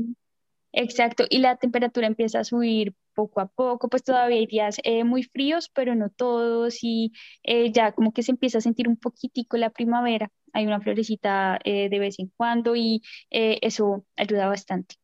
Exacto, 0.74 1.26
y 1.30 1.40
la 1.40 1.58
temperatura 1.58 2.08
empieza 2.08 2.40
a 2.40 2.44
subir 2.44 2.94
poco 3.14 3.42
a 3.42 3.48
poco, 3.48 3.90
pues 3.90 4.04
todavía 4.04 4.38
hay 4.38 4.46
días 4.46 4.78
eh, 4.84 5.04
muy 5.04 5.24
fríos, 5.24 5.70
pero 5.74 5.96
no 5.96 6.10
todos, 6.10 6.80
y 6.82 7.12
eh, 7.44 7.72
ya 7.74 7.92
como 7.92 8.14
que 8.14 8.24
se 8.24 8.32
empieza 8.32 8.60
a 8.60 8.62
sentir 8.62 8.88
un 8.88 8.96
poquitico 8.96 9.58
la 9.58 9.70
primavera, 9.70 10.30
hay 10.54 10.66
una 10.66 10.80
florecita 10.80 11.60
eh, 11.66 11.90
de 11.90 12.00
vez 12.00 12.20
en 12.20 12.32
cuando 12.38 12.76
y 12.76 13.02
eso 13.30 14.06
ayuda 14.16 14.48
bastante. 14.48 14.96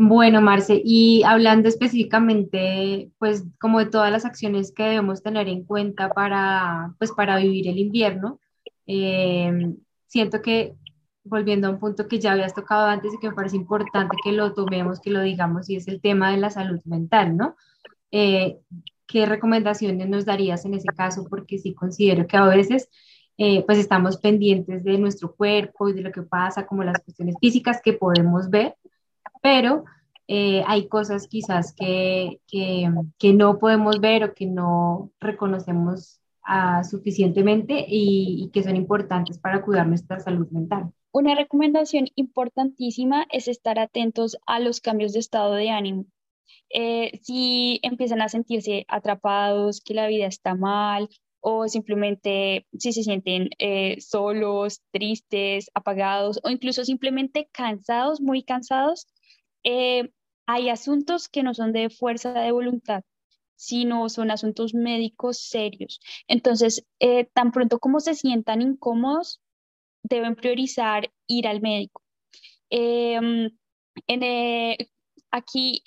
Bueno, 0.00 0.40
Marce, 0.40 0.80
y 0.84 1.24
hablando 1.24 1.68
específicamente, 1.68 3.10
pues 3.18 3.44
como 3.60 3.80
de 3.80 3.86
todas 3.86 4.12
las 4.12 4.24
acciones 4.24 4.70
que 4.70 4.84
debemos 4.84 5.24
tener 5.24 5.48
en 5.48 5.64
cuenta 5.64 6.08
para, 6.10 6.94
pues, 6.98 7.10
para 7.10 7.36
vivir 7.38 7.66
el 7.66 7.78
invierno, 7.78 8.38
eh, 8.86 9.74
siento 10.06 10.40
que, 10.40 10.76
volviendo 11.24 11.66
a 11.66 11.70
un 11.72 11.80
punto 11.80 12.06
que 12.06 12.20
ya 12.20 12.30
habías 12.30 12.54
tocado 12.54 12.86
antes 12.86 13.12
y 13.12 13.18
que 13.18 13.28
me 13.28 13.34
parece 13.34 13.56
importante 13.56 14.16
que 14.22 14.30
lo 14.30 14.54
tomemos, 14.54 15.00
que 15.00 15.10
lo 15.10 15.20
digamos, 15.20 15.68
y 15.68 15.74
es 15.74 15.88
el 15.88 16.00
tema 16.00 16.30
de 16.30 16.36
la 16.36 16.50
salud 16.50 16.80
mental, 16.84 17.36
¿no? 17.36 17.56
Eh, 18.12 18.58
¿Qué 19.04 19.26
recomendaciones 19.26 20.08
nos 20.08 20.24
darías 20.24 20.64
en 20.64 20.74
ese 20.74 20.88
caso? 20.96 21.26
Porque 21.28 21.58
sí 21.58 21.74
considero 21.74 22.26
que 22.26 22.36
a 22.36 22.44
veces... 22.46 22.88
Eh, 23.40 23.62
pues 23.64 23.78
estamos 23.78 24.16
pendientes 24.16 24.82
de 24.82 24.98
nuestro 24.98 25.32
cuerpo 25.32 25.88
y 25.88 25.92
de 25.92 26.00
lo 26.00 26.10
que 26.10 26.22
pasa, 26.22 26.66
como 26.66 26.82
las 26.82 26.98
cuestiones 26.98 27.36
físicas 27.40 27.80
que 27.80 27.92
podemos 27.92 28.50
ver, 28.50 28.74
pero 29.42 29.84
eh, 30.30 30.62
hay 30.66 30.88
cosas 30.88 31.26
quizás 31.26 31.72
que, 31.72 32.40
que, 32.46 33.32
no 33.32 33.58
podemos 33.58 33.98
ver 33.98 34.24
o 34.24 34.34
que 34.34 34.44
no 34.44 35.10
reconocemos 35.20 36.20
ah, 36.42 36.84
suficientemente 36.84 37.86
y, 37.88 38.50
que 38.52 38.62
son 38.62 38.76
importantes 38.76 39.38
para 39.38 39.62
cuidar 39.62 39.86
nuestra 39.86 40.20
salud 40.20 40.46
mental. 40.50 40.92
Una 41.12 41.34
recomendación 41.34 42.08
importantísima 42.14 43.26
es 43.30 43.48
estar 43.48 43.78
atentos 43.78 44.36
a 44.46 44.60
los 44.60 44.82
cambios 44.82 45.14
de 45.14 45.20
estado 45.20 45.54
de 45.54 45.70
ánimo. 45.70 46.04
Eh, 46.68 47.18
si 47.22 47.80
empiezan 47.82 48.20
a 48.20 48.28
sentirse 48.28 48.84
atrapados, 48.88 49.80
que 49.80 49.94
la 49.94 50.08
vida 50.08 50.26
está 50.26 50.54
mal 50.54 51.08
o 51.40 51.68
simplemente 51.68 52.66
si 52.78 52.92
se 52.92 53.02
sienten 53.02 53.48
eh, 53.58 53.98
solos, 54.00 54.82
tristes, 54.90 55.70
apagados 55.72 56.40
o 56.42 56.50
incluso 56.50 56.84
simplemente 56.84 57.48
cansados, 57.52 58.20
muy 58.20 58.42
cansados, 58.42 59.06
eh, 59.70 60.10
hay 60.46 60.70
asuntos 60.70 61.28
que 61.28 61.42
no 61.42 61.52
son 61.52 61.74
de 61.74 61.90
fuerza 61.90 62.32
de 62.32 62.52
voluntad, 62.52 63.02
sino 63.54 64.08
son 64.08 64.30
asuntos 64.30 64.72
médicos 64.72 65.38
serios. 65.42 66.00
Entonces, 66.26 66.86
eh, 67.00 67.26
tan 67.34 67.52
pronto 67.52 67.78
como 67.78 68.00
se 68.00 68.14
sientan 68.14 68.62
incómodos, 68.62 69.42
deben 70.02 70.36
priorizar 70.36 71.12
ir 71.26 71.46
al 71.46 71.60
médico. 71.60 72.02
Em, 72.70 73.50
en, 74.06 74.86
aquí 75.30 75.82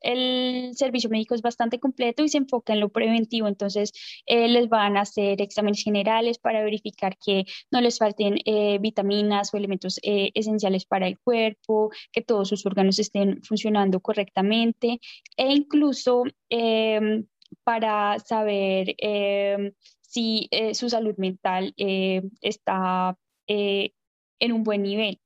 el 0.00 0.72
servicio 0.74 1.10
médico 1.10 1.34
es 1.34 1.42
bastante 1.42 1.78
completo 1.80 2.22
y 2.22 2.28
se 2.28 2.38
enfoca 2.38 2.72
en 2.72 2.80
lo 2.80 2.88
preventivo, 2.88 3.48
entonces 3.48 3.92
eh, 4.26 4.48
les 4.48 4.68
van 4.68 4.96
a 4.96 5.02
hacer 5.02 5.40
exámenes 5.42 5.82
generales 5.82 6.38
para 6.38 6.62
verificar 6.62 7.16
que 7.18 7.44
no 7.70 7.80
les 7.80 7.98
falten 7.98 8.38
eh, 8.44 8.78
vitaminas 8.80 9.52
o 9.52 9.56
elementos 9.56 9.98
eh, 10.02 10.30
esenciales 10.34 10.84
para 10.84 11.06
el 11.06 11.18
cuerpo, 11.18 11.90
que 12.12 12.22
todos 12.22 12.48
sus 12.48 12.64
órganos 12.66 12.98
estén 12.98 13.42
funcionando 13.42 14.00
correctamente 14.00 15.00
e 15.36 15.52
incluso 15.52 16.24
em, 16.48 17.26
para 17.64 18.18
saber 18.18 18.94
em, 18.98 19.72
si 20.02 20.48
su 20.72 20.88
salud 20.88 21.14
mental 21.18 21.74
está 21.76 23.16
en 23.46 24.52
un 24.52 24.62
buen 24.64 24.82
nivel. 24.82 25.20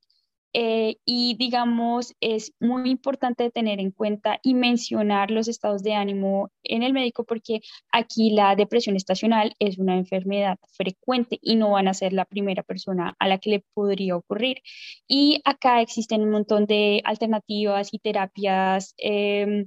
Eh, 0.52 0.96
y 1.04 1.36
digamos, 1.38 2.14
es 2.20 2.52
muy 2.60 2.90
importante 2.90 3.50
tener 3.50 3.78
en 3.80 3.92
cuenta 3.92 4.40
y 4.42 4.54
mencionar 4.54 5.30
los 5.30 5.46
estados 5.48 5.82
de 5.82 5.94
ánimo 5.94 6.50
en 6.64 6.82
el 6.82 6.92
médico 6.92 7.24
porque 7.24 7.60
aquí 7.92 8.30
la 8.30 8.56
depresión 8.56 8.96
estacional 8.96 9.54
es 9.60 9.78
una 9.78 9.96
enfermedad 9.96 10.58
frecuente 10.76 11.38
y 11.40 11.56
no 11.56 11.70
van 11.70 11.88
a 11.88 11.94
ser 11.94 12.12
la 12.12 12.24
primera 12.24 12.62
persona 12.64 13.14
a 13.18 13.28
la 13.28 13.38
que 13.38 13.50
le 13.50 13.64
podría 13.74 14.16
ocurrir. 14.16 14.58
Y 15.06 15.40
acá 15.44 15.80
existen 15.80 16.22
un 16.22 16.30
montón 16.30 16.66
de 16.66 17.00
alternativas 17.04 17.94
y 17.94 17.98
terapias. 18.00 18.94
Eh, 18.98 19.66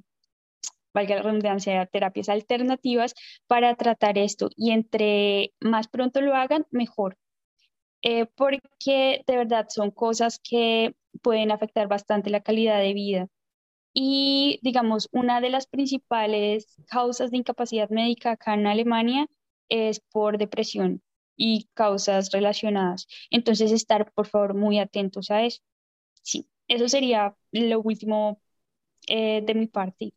valga 0.94 1.16
la 1.16 1.24
redundancia, 1.24 1.86
terapias 1.88 2.30
alternativas 2.30 3.16
para 3.48 3.76
tratar 3.76 4.18
esto 4.18 4.50
y 4.56 4.72
entre 4.72 5.54
más 5.60 5.88
pronto 5.88 6.22
lo 6.22 6.36
hagan, 6.36 6.66
mejor, 6.72 7.18
eh, 8.04 8.26
porque 8.36 9.24
de 9.26 9.38
verdad 9.38 9.68
son 9.70 9.90
cosas 9.92 10.40
que 10.40 10.96
pueden 11.22 11.52
afectar 11.52 11.88
bastante 11.88 12.30
la 12.30 12.42
calidad 12.42 12.80
de 12.80 12.94
vida. 12.94 13.28
Y 13.94 14.60
digamos, 14.64 15.08
una 15.12 15.40
de 15.40 15.50
las 15.50 15.68
principales 15.68 16.76
causas 16.88 17.32
de 17.32 17.38
incapacidad 17.38 17.90
médica 17.90 18.32
acá 18.32 18.56
en 18.56 18.68
Alemania 18.68 19.28
es 19.70 20.00
por 20.00 20.38
depresión 20.38 21.02
y 21.38 21.70
causas 21.74 22.32
relacionadas. 22.32 23.08
Entonces, 23.32 23.72
estar 23.72 24.12
por 24.14 24.28
favor 24.28 24.54
muy 24.54 24.80
atentos 24.80 25.32
a 25.32 25.44
eso. 25.44 25.62
Sí, 26.22 26.48
eso 26.68 26.90
sería 26.90 27.36
lo 27.52 27.82
último 27.82 28.42
eh, 29.08 29.42
de 29.46 29.54
mi 29.56 29.68
parte. 29.68 30.14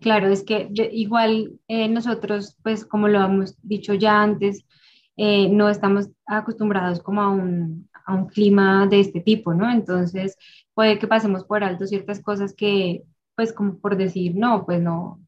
Claro, 0.00 0.28
es 0.28 0.42
que 0.44 0.68
igual 0.92 1.60
eh, 1.68 1.88
nosotros, 1.88 2.56
pues 2.62 2.84
como 2.84 3.08
lo 3.08 3.24
hemos 3.24 3.56
dicho 3.62 3.94
ya 3.94 4.22
antes, 4.22 4.64
eh, 5.18 5.48
no 5.50 5.68
estamos 5.68 6.08
acostumbrados 6.26 7.02
como 7.02 7.22
a 7.22 7.28
un, 7.30 7.88
a 8.06 8.14
un, 8.14 8.26
clima 8.28 8.86
de 8.86 9.00
este 9.00 9.20
tipo, 9.20 9.52
¿no? 9.54 9.70
Entonces 9.70 10.36
puede 10.74 10.98
que 10.98 11.08
pasemos 11.08 11.44
por 11.44 11.64
alto 11.64 11.86
ciertas 11.86 12.22
cosas 12.22 12.54
que, 12.54 13.04
pues 13.36 13.52
como 13.52 13.78
por 13.78 13.96
decir, 13.96 14.36
no, 14.36 14.64
pues 14.64 14.80
no, 14.80 15.20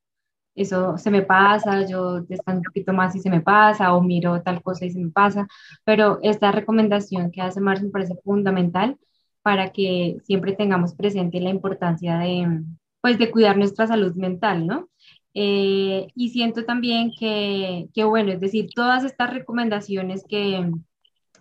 eso 0.55 0.97
se 0.99 1.11
me 1.11 1.23
pasa, 1.23 1.87
yo 1.87 2.21
descanso 2.23 2.59
un 2.61 2.65
poquito 2.65 2.93
más 2.93 3.15
y 3.17 3.21
se 3.21 3.31
me 3.31 3.41
pasa, 3.41 3.95
o 3.95 4.03
miro 4.03 4.43
tal 4.43 4.63
cosa 4.63 4.85
y 4.87 4.91
se 4.91 5.01
me 5.01 5.11
pasa, 5.11 5.49
pero 5.85 6.19
esta 6.23 6.53
recomendación 6.53 7.31
que 7.31 7.43
hace 7.43 7.61
Marcia 7.61 7.87
me 7.87 7.93
parece 7.93 8.15
fundamental 8.25 8.99
para 9.43 9.73
que 9.73 10.19
siempre 10.25 10.53
tengamos 10.53 10.95
presente 10.95 11.41
la 11.41 11.51
importancia 11.51 12.19
de, 12.19 12.63
pues, 13.01 13.19
de 13.19 13.31
cuidar 13.31 13.57
nuestra 13.57 13.87
salud 13.87 14.15
mental, 14.15 14.67
¿no? 14.67 14.89
Eh, 15.35 16.09
y 16.15 16.31
siento 16.31 16.65
también 16.65 17.13
que, 17.19 17.89
que, 17.95 18.05
bueno, 18.05 18.33
es 18.33 18.41
decir, 18.41 18.71
todas 18.75 19.05
estas 19.05 19.31
recomendaciones 19.31 20.25
que, 20.29 20.71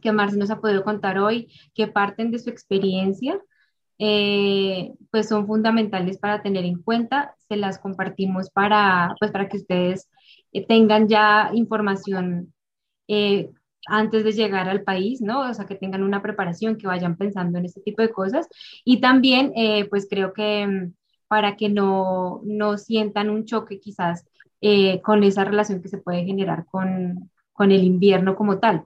que 0.02 0.12
Marce 0.12 0.38
nos 0.38 0.52
ha 0.52 0.60
podido 0.60 0.84
contar 0.84 1.17
hoy, 1.19 1.52
que 1.73 1.88
parten 1.88 2.32
de 2.32 2.39
su 2.39 2.49
experiencia, 2.49 3.39
eh, 3.99 4.93
pues 5.12 5.28
son 5.28 5.45
fundamentales 5.45 6.17
para 6.17 6.41
tener 6.41 6.65
en 6.65 6.82
cuenta. 6.82 7.36
Se 7.47 7.58
las 7.58 7.80
compartimos 7.80 8.49
para, 8.49 9.13
pues 9.19 9.32
para 9.32 9.49
que 9.49 9.58
ustedes 9.58 10.10
eh, 10.54 10.65
tengan 10.65 11.08
ya 11.08 11.52
información 11.54 12.54
eh, 13.08 13.49
antes 13.88 14.23
de 14.23 14.32
llegar 14.32 14.69
al 14.69 14.84
país, 14.84 15.21
¿no? 15.21 15.49
O 15.49 15.54
sea, 15.54 15.65
que 15.65 15.75
tengan 15.75 16.04
una 16.04 16.21
preparación, 16.21 16.78
que 16.78 16.88
vayan 16.88 17.17
pensando 17.17 17.58
en 17.58 17.65
este 17.65 17.82
tipo 17.82 18.02
de 18.02 18.12
cosas. 18.12 18.47
Y 18.86 19.02
también, 19.02 19.54
pues 19.89 20.08
creo 20.10 20.34
que 20.34 20.91
para 21.29 21.55
que 21.55 21.69
no, 21.69 22.41
no 22.43 22.77
sientan 22.77 23.29
un 23.29 23.45
choque 23.45 23.79
quizás 23.79 24.25
con 25.03 25.23
esa 25.23 25.45
relación 25.45 25.81
que 25.81 25.87
se 25.87 25.99
puede 25.99 26.25
generar 26.25 26.65
con, 26.65 27.31
con 27.53 27.71
el 27.71 27.83
invierno 27.85 28.35
como 28.35 28.59
tal. 28.59 28.83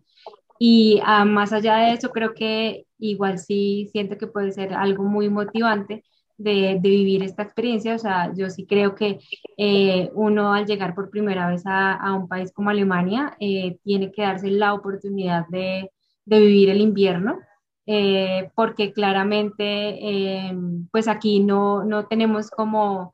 Y 0.59 1.01
ah, 1.03 1.25
más 1.25 1.51
allá 1.51 1.77
de 1.77 1.93
eso, 1.93 2.09
creo 2.11 2.33
que 2.33 2.85
igual 2.99 3.37
sí 3.39 3.89
siento 3.91 4.17
que 4.17 4.27
puede 4.27 4.51
ser 4.51 4.73
algo 4.73 5.03
muy 5.03 5.29
motivante 5.29 6.03
de, 6.37 6.79
de 6.81 6.89
vivir 6.89 7.23
esta 7.23 7.43
experiencia. 7.43 7.95
O 7.95 7.99
sea, 7.99 8.31
yo 8.33 8.49
sí 8.49 8.65
creo 8.65 8.95
que 8.95 9.19
eh, 9.57 10.09
uno 10.13 10.53
al 10.53 10.65
llegar 10.65 10.95
por 10.95 11.09
primera 11.09 11.49
vez 11.49 11.63
a, 11.65 11.93
a 11.93 12.13
un 12.13 12.27
país 12.27 12.51
como 12.53 12.69
Alemania 12.69 13.35
eh, 13.39 13.77
tiene 13.83 14.11
que 14.11 14.21
darse 14.21 14.49
la 14.51 14.73
oportunidad 14.73 15.47
de, 15.49 15.91
de 16.25 16.39
vivir 16.39 16.69
el 16.69 16.81
invierno. 16.81 17.39
Eh, 17.85 18.49
porque 18.55 18.93
claramente 18.93 20.53
pues 20.91 21.07
aquí 21.09 21.41
no, 21.41 21.83
no 21.83 22.05
tenemos 22.07 22.49
como 22.49 23.11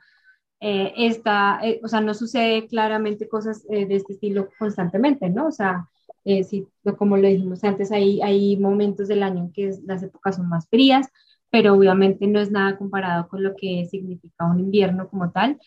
esta, 0.59 1.61
o 1.83 1.87
sea, 1.87 2.01
no 2.01 2.13
sucede 2.13 2.67
claramente 2.67 3.29
cosas 3.29 3.65
de 3.67 3.87
este 3.95 4.13
estilo 4.13 4.49
constantemente, 4.59 5.29
¿no? 5.29 5.47
O 5.47 5.51
sea, 5.51 5.87
eh, 6.25 6.43
sí, 6.43 6.67
como 6.97 7.17
lo 7.17 7.27
dijimos 7.27 7.63
antes, 7.63 7.91
hay, 7.91 8.21
hay 8.21 8.57
momentos 8.57 9.07
del 9.07 9.23
año 9.23 9.45
en 9.45 9.51
que 9.53 9.71
las 9.85 10.03
épocas 10.03 10.35
son 10.35 10.49
más 10.49 10.67
frías, 10.69 11.07
pero 11.49 11.73
obviamente 11.73 12.27
no 12.27 12.39
es 12.39 12.51
nada 12.51 12.77
comparado 12.77 13.27
con 13.29 13.41
lo 13.43 13.55
que 13.55 13.85
significa 13.89 14.45
un 14.45 14.59
invierno 14.59 15.09
como 15.09 15.31
tal. 15.31 15.59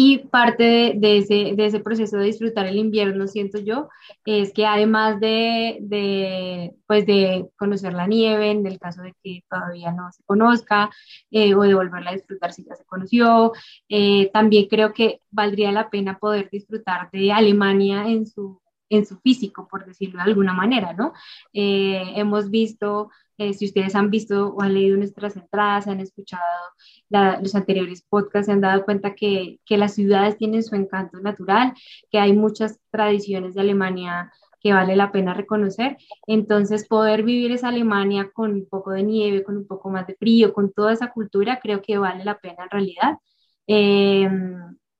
Y 0.00 0.18
parte 0.18 0.92
de, 0.94 1.18
ese, 1.18 1.54
de, 1.56 1.66
ese, 1.66 1.80
proceso 1.80 2.18
de 2.18 2.26
disfrutar 2.26 2.66
el 2.66 2.76
invierno, 2.78 3.26
siento 3.26 3.58
yo, 3.58 3.88
es 4.24 4.52
que 4.52 4.64
además 4.64 5.18
de, 5.18 5.78
de, 5.80 6.72
pues 6.86 7.04
de 7.04 7.48
conocer 7.56 7.94
la 7.94 8.06
nieve, 8.06 8.52
en 8.52 8.64
el 8.64 8.78
caso 8.78 9.02
de 9.02 9.12
que 9.24 9.42
todavía 9.50 9.90
no 9.90 10.12
se 10.12 10.22
conozca, 10.22 10.88
eh, 11.32 11.52
o 11.52 11.62
de 11.62 11.74
volverla 11.74 12.10
a 12.10 12.14
disfrutar 12.14 12.52
si 12.52 12.64
ya 12.64 12.76
se 12.76 12.84
conoció, 12.84 13.52
eh, 13.88 14.30
también 14.32 14.68
creo 14.68 14.92
que 14.92 15.20
valdría 15.32 15.72
la 15.72 15.90
pena 15.90 16.16
poder 16.16 16.48
disfrutar 16.48 17.10
de 17.10 17.32
Alemania 17.32 18.06
en 18.06 18.24
su, 18.28 18.60
en 18.90 19.06
su 19.06 19.18
físico, 19.20 19.68
por 19.68 19.86
decirlo 19.86 20.18
de 20.18 20.30
alguna 20.30 20.52
manera, 20.52 20.92
¿no? 20.92 21.12
Eh, 21.52 22.12
hemos 22.16 22.50
visto 22.50 23.10
eh, 23.38 23.54
si 23.54 23.66
ustedes 23.66 23.94
han 23.94 24.10
visto 24.10 24.48
o 24.48 24.62
han 24.62 24.74
leído 24.74 24.96
nuestras 24.96 25.36
entradas, 25.36 25.86
han 25.86 26.00
escuchado 26.00 26.42
los 27.08 27.54
anteriores 27.54 28.02
podcasts, 28.02 28.46
se 28.46 28.52
han 28.52 28.60
dado 28.60 28.84
cuenta 28.84 29.14
que, 29.14 29.60
que, 29.64 29.78
las 29.78 29.94
ciudades 29.94 30.36
tienen 30.36 30.64
su 30.64 30.74
encanto 30.74 31.20
natural, 31.20 31.72
que 32.10 32.18
hay 32.18 32.32
muchas 32.32 32.80
tradiciones 32.90 33.54
de 33.54 33.60
Alemania 33.60 34.32
que 34.60 34.72
vale 34.72 34.96
la 34.96 35.12
pena 35.12 35.34
reconocer. 35.34 35.96
Entonces, 36.26 36.88
poder 36.88 37.22
vivir 37.22 37.52
esa 37.52 37.68
Alemania 37.68 38.30
con 38.32 38.52
un 38.52 38.66
poco 38.68 38.90
de 38.90 39.04
nieve, 39.04 39.44
con 39.44 39.56
un 39.56 39.66
poco 39.68 39.88
más 39.90 40.06
de 40.08 40.16
frío, 40.16 40.52
con 40.52 40.72
toda 40.72 40.92
esa 40.92 41.12
cultura, 41.12 41.60
creo 41.62 41.80
que 41.80 41.96
vale 41.98 42.24
la 42.24 42.38
pena 42.38 42.64
en 42.64 42.70
realidad. 42.70 43.18
Eh, 43.68 44.28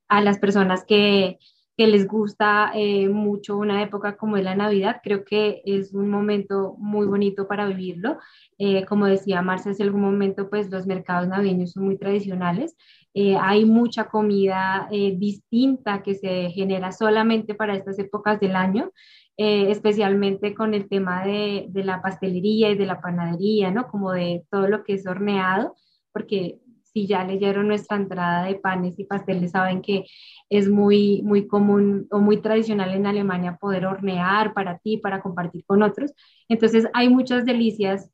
a 0.09 0.21
las 0.23 0.39
personas 0.39 0.85
que, 0.85 1.39
que 1.79 1.87
les 1.87 2.09
gusta 2.09 2.73
eh, 2.75 3.09
mucho 3.09 3.57
una 3.57 3.81
época 3.85 4.17
como 4.17 4.37
es 4.37 4.43
la 4.43 4.57
Navidad, 4.57 5.01
creo 5.01 5.25
que 5.25 5.63
es 5.65 5.95
un 5.95 6.11
momento 6.11 6.75
muy 6.77 7.07
bonito 7.07 7.47
para 7.47 7.69
vivirlo. 7.69 8.19
Eh, 8.59 8.85
como 8.85 9.07
decía 9.07 9.43
Marcia, 9.43 9.71
en 9.71 9.83
algún 9.83 10.01
momento 10.01 10.51
pues 10.51 10.69
los 10.73 10.89
mercados 10.89 11.29
navideños 11.29 11.71
son 11.71 11.85
muy 11.85 11.97
tradicionales. 11.97 12.77
Eh, 13.15 13.37
hay 13.41 13.65
mucha 13.65 14.09
comida 14.09 14.89
distinta 14.91 16.03
que 16.03 16.17
se 16.17 16.51
genera 16.51 16.91
solamente 16.91 17.55
para 17.55 17.77
estas 17.77 17.99
épocas 18.01 18.41
del 18.41 18.57
año. 18.57 18.91
especialmente 19.37 20.55
con 20.55 20.75
el 20.75 20.89
tema 20.89 21.25
de, 21.25 21.67
de 21.69 21.85
la 21.85 22.03
pastelería 22.03 22.71
y 22.71 22.77
de 22.77 22.87
la 22.87 23.01
panadería, 23.01 23.71
¿no? 23.71 23.87
Como 23.87 24.11
de 24.13 24.45
todo 24.51 24.67
lo 24.67 24.83
que 24.83 24.95
es 24.95 25.07
horneado, 25.07 25.77
porque 26.13 26.59
si 26.93 27.07
ya 27.07 27.25
leyeron 27.25 27.69
nuestra 27.69 27.97
entrada 27.97 28.45
de 28.45 28.57
panes 28.57 28.99
y 28.99 29.05
pasteles, 29.05 29.53
saben 29.53 29.83
que 29.83 30.05
es 30.49 30.69
muy, 30.69 31.23
muy 31.23 31.47
común 31.47 32.07
o 32.11 32.19
muy 32.21 32.41
tradicional 32.41 32.95
en 32.95 33.07
Alemania 33.07 33.57
poder 33.61 33.87
hornear 33.87 34.55
para 34.55 34.79
ti, 34.79 34.99
para 34.99 35.21
compartir 35.21 35.65
con 35.67 35.83
otros. 35.83 36.13
Entonces 36.49 36.87
hay 36.95 37.09
muchas 37.09 37.45
delicias 37.45 38.11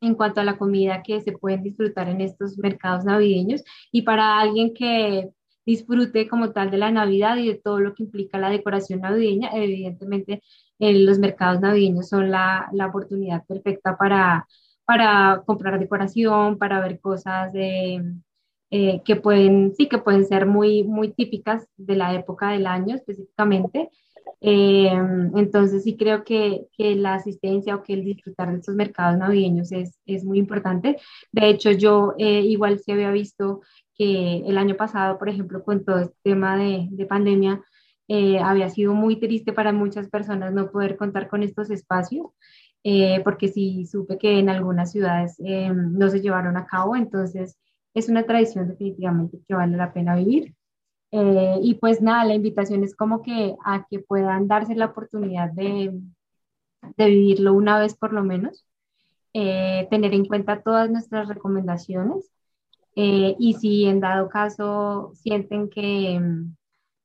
en 0.00 0.14
cuanto 0.14 0.40
a 0.40 0.44
la 0.44 0.58
comida 0.58 1.02
que 1.02 1.20
se 1.20 1.32
pueden 1.32 1.62
disfrutar 1.62 2.08
en 2.08 2.20
estos 2.20 2.58
mercados 2.58 3.04
navideños 3.04 3.62
y 3.90 4.02
para 4.02 4.38
alguien 4.40 4.74
que 4.74 5.30
disfrute 5.66 6.28
como 6.28 6.52
tal 6.52 6.70
de 6.70 6.78
la 6.78 6.90
Navidad 6.90 7.36
y 7.38 7.48
de 7.48 7.54
todo 7.54 7.80
lo 7.80 7.94
que 7.94 8.02
implica 8.02 8.38
la 8.38 8.50
decoración 8.50 9.00
navideña, 9.00 9.50
evidentemente 9.54 10.42
eh, 10.78 10.98
los 10.98 11.18
mercados 11.18 11.60
navideños 11.60 12.08
son 12.08 12.30
la, 12.30 12.68
la 12.72 12.86
oportunidad 12.86 13.44
perfecta 13.46 13.96
para, 13.96 14.46
para 14.84 15.42
comprar 15.46 15.78
decoración, 15.78 16.58
para 16.58 16.80
ver 16.80 17.00
cosas 17.00 17.52
de, 17.52 18.02
eh, 18.76 19.02
que 19.04 19.14
pueden, 19.14 19.72
sí, 19.76 19.88
que 19.88 19.98
pueden 19.98 20.26
ser 20.26 20.46
muy, 20.46 20.82
muy 20.82 21.12
típicas 21.12 21.64
de 21.76 21.94
la 21.94 22.12
época 22.12 22.50
del 22.50 22.66
año 22.66 22.96
específicamente. 22.96 23.88
Eh, 24.40 24.90
entonces 25.36 25.84
sí 25.84 25.96
creo 25.96 26.24
que, 26.24 26.66
que, 26.76 26.96
la 26.96 27.14
asistencia 27.14 27.76
o 27.76 27.82
que 27.84 27.94
el 27.94 28.04
disfrutar 28.04 28.50
de 28.50 28.58
estos 28.58 28.74
mercados 28.74 29.16
navideños 29.16 29.70
es, 29.70 30.00
es 30.06 30.24
muy 30.24 30.38
importante. 30.38 30.96
De 31.30 31.48
hecho, 31.50 31.70
yo 31.70 32.14
eh, 32.18 32.40
igual 32.40 32.80
se 32.80 32.92
había 32.92 33.12
visto 33.12 33.60
que 33.94 34.38
el 34.38 34.58
año 34.58 34.76
pasado, 34.76 35.18
por 35.18 35.28
ejemplo, 35.28 35.62
con 35.62 35.84
todo 35.84 36.00
este 36.00 36.16
tema 36.24 36.56
de, 36.56 36.88
de 36.90 37.06
pandemia, 37.06 37.62
había 38.42 38.68
sido 38.68 38.92
muy 38.92 39.16
triste 39.20 39.52
para 39.52 39.72
muchas 39.72 40.10
personas 40.10 40.52
no 40.52 40.70
poder 40.70 40.96
contar 40.96 41.28
con 41.28 41.42
estos 41.42 41.70
espacios. 41.70 42.26
Porque 43.24 43.48
sí 43.48 43.86
supe 43.86 44.18
que 44.18 44.38
en 44.38 44.50
algunas 44.50 44.92
ciudades 44.92 45.36
no 45.40 46.08
se 46.10 46.20
llevaron 46.20 46.56
a 46.56 46.66
cabo, 46.66 46.96
entonces 46.96 47.56
es 47.94 48.08
una 48.08 48.24
tradición 48.24 48.68
definitivamente 48.68 49.38
que 49.46 49.54
vale 49.54 49.76
la 49.76 49.92
pena 49.92 50.16
vivir. 50.16 50.54
Eh, 51.12 51.60
y 51.62 51.74
pues 51.74 52.02
nada, 52.02 52.24
la 52.24 52.34
invitación 52.34 52.82
es 52.82 52.96
como 52.96 53.22
que 53.22 53.54
a 53.64 53.86
que 53.88 54.00
puedan 54.00 54.48
darse 54.48 54.74
la 54.74 54.86
oportunidad 54.86 55.52
de, 55.52 55.92
de 56.96 57.06
vivirlo 57.06 57.54
una 57.54 57.78
vez 57.78 57.94
por 57.94 58.12
lo 58.12 58.24
menos, 58.24 58.66
eh, 59.32 59.86
tener 59.90 60.12
en 60.12 60.24
cuenta 60.26 60.62
todas 60.62 60.90
nuestras 60.90 61.28
recomendaciones 61.28 62.32
eh, 62.96 63.36
y 63.38 63.54
si 63.54 63.84
en 63.86 64.00
dado 64.00 64.28
caso 64.28 65.12
sienten 65.14 65.68
que, 65.68 66.20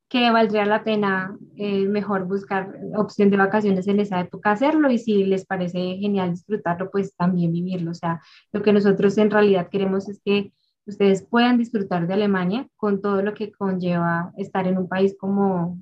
que 0.09 0.31
valdría 0.31 0.65
la 0.65 0.83
pena 0.83 1.37
mejor 1.55 2.25
buscar 2.25 2.75
opción 2.95 3.29
de 3.29 3.37
vacaciones 3.37 3.87
en 3.87 3.99
esa 3.99 4.19
época, 4.19 4.51
hacerlo 4.51 4.89
y 4.89 4.97
si 4.97 5.23
les 5.23 5.45
parece 5.45 5.97
genial 5.99 6.31
disfrutarlo, 6.31 6.89
pues 6.89 7.15
también 7.15 7.53
vivirlo. 7.53 7.91
O 7.91 7.93
sea, 7.93 8.19
lo 8.51 8.63
que 8.63 8.73
nosotros 8.73 9.17
en 9.19 9.29
realidad 9.29 9.69
queremos 9.69 10.09
es 10.09 10.19
que 10.25 10.51
ustedes 10.89 11.23
puedan 11.23 11.57
disfrutar 11.57 12.07
de 12.07 12.15
Alemania 12.15 12.67
con 12.75 13.01
todo 13.01 13.21
lo 13.21 13.33
que 13.33 13.51
conlleva 13.51 14.33
estar 14.37 14.67
en 14.67 14.77
un 14.77 14.87
país 14.87 15.15
como, 15.17 15.79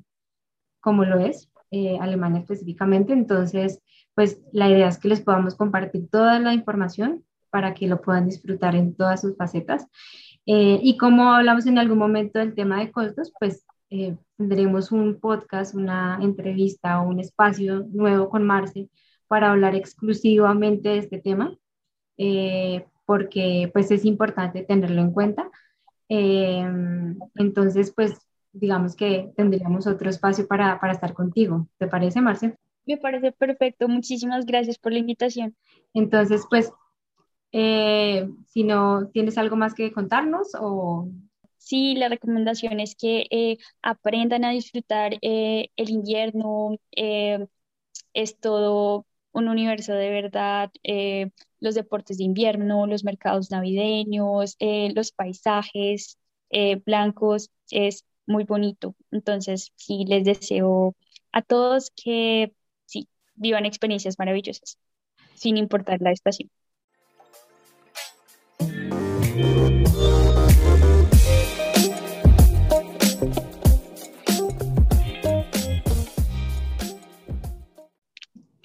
como 0.80 1.06
lo 1.06 1.20
es, 1.20 1.50
eh, 1.72 1.98
Alemania 2.00 2.42
específicamente. 2.42 3.14
Entonces, 3.14 3.82
pues 4.14 4.42
la 4.52 4.70
idea 4.70 4.88
es 4.88 4.98
que 4.98 5.08
les 5.08 5.22
podamos 5.22 5.56
compartir 5.56 6.10
toda 6.10 6.40
la 6.40 6.54
información 6.54 7.24
para 7.50 7.74
que 7.74 7.88
lo 7.88 8.02
puedan 8.02 8.26
disfrutar 8.26 8.76
en 8.76 8.96
todas 8.96 9.22
sus 9.22 9.36
facetas. 9.36 9.88
Eh, 10.46 10.80
y 10.82 10.98
como 10.98 11.34
hablamos 11.34 11.66
en 11.66 11.78
algún 11.78 11.98
momento 11.98 12.40
del 12.40 12.56
tema 12.56 12.80
de 12.80 12.92
costos, 12.92 13.34
pues 13.40 13.66
eh, 13.90 14.16
tendremos 14.38 14.92
un 14.92 15.20
podcast, 15.20 15.76
una 15.76 16.20
entrevista 16.22 17.02
o 17.02 17.08
un 17.08 17.20
espacio 17.20 17.86
nuevo 17.92 18.30
con 18.30 18.44
Marce 18.44 18.90
para 19.28 19.52
hablar 19.52 19.76
exclusivamente 19.76 20.90
de 20.90 20.98
este 21.00 21.20
tema, 21.20 21.58
porque 23.06 23.70
pues 23.74 23.92
es 23.92 24.06
importante 24.06 24.64
tenerlo 24.64 25.02
en 25.02 25.12
cuenta. 25.12 25.50
Em, 26.10 27.18
entonces, 27.36 27.92
pues 27.94 28.28
digamos 28.54 28.96
que 28.96 29.32
tendríamos 29.36 29.88
otro 29.88 30.10
espacio 30.10 30.48
para, 30.48 30.80
para 30.80 30.94
estar 30.94 31.14
contigo. 31.14 31.68
¿Te 31.78 31.88
parece, 31.88 32.22
Marce? 32.22 32.58
Me 32.86 32.98
parece 32.98 33.32
perfecto. 33.32 33.88
Muchísimas 33.88 34.46
gracias 34.46 34.78
por 34.78 34.94
la 34.94 35.00
invitación. 35.00 35.56
Entonces, 35.94 36.46
pues, 36.50 36.72
eh, 37.52 38.30
si 38.48 38.64
no 38.64 39.10
tienes 39.10 39.38
algo 39.38 39.56
más 39.56 39.74
que 39.74 39.92
contarnos 39.92 40.50
o... 40.60 41.10
Sí, 41.68 41.96
la 41.96 42.08
recomendación 42.08 42.80
es 42.80 42.96
que 42.96 43.28
eh, 43.30 43.58
aprendan 43.82 44.46
a 44.46 44.52
disfrutar 44.52 45.18
eh, 45.22 45.70
el 45.76 45.90
invierno. 45.90 46.78
es 48.14 48.40
todo 48.40 49.06
un 49.34 49.50
universo 49.50 49.94
de 49.94 50.10
verdad, 50.10 50.72
eh, 50.84 51.32
los 51.60 51.76
deportes 51.76 52.18
de 52.18 52.24
invierno, 52.24 52.88
los 52.88 53.04
mercados 53.04 53.52
navideños, 53.52 54.56
eh, 54.60 54.92
los 54.96 55.12
paisajes 55.12 56.18
eh, 56.50 56.78
blancos, 56.86 57.52
es 57.70 58.06
muy 58.26 58.46
bonito. 58.46 58.96
Entonces, 59.12 59.74
sí, 59.76 60.06
les 60.08 60.24
deseo 60.24 60.96
a 61.34 61.42
todos 61.42 61.92
que 61.92 62.54
sí, 62.86 63.10
vivan 63.36 63.66
experiencias 63.66 64.18
maravillosas, 64.18 64.80
sin 65.36 65.58
importar 65.58 66.02
la 66.02 66.12
estación. 66.12 66.50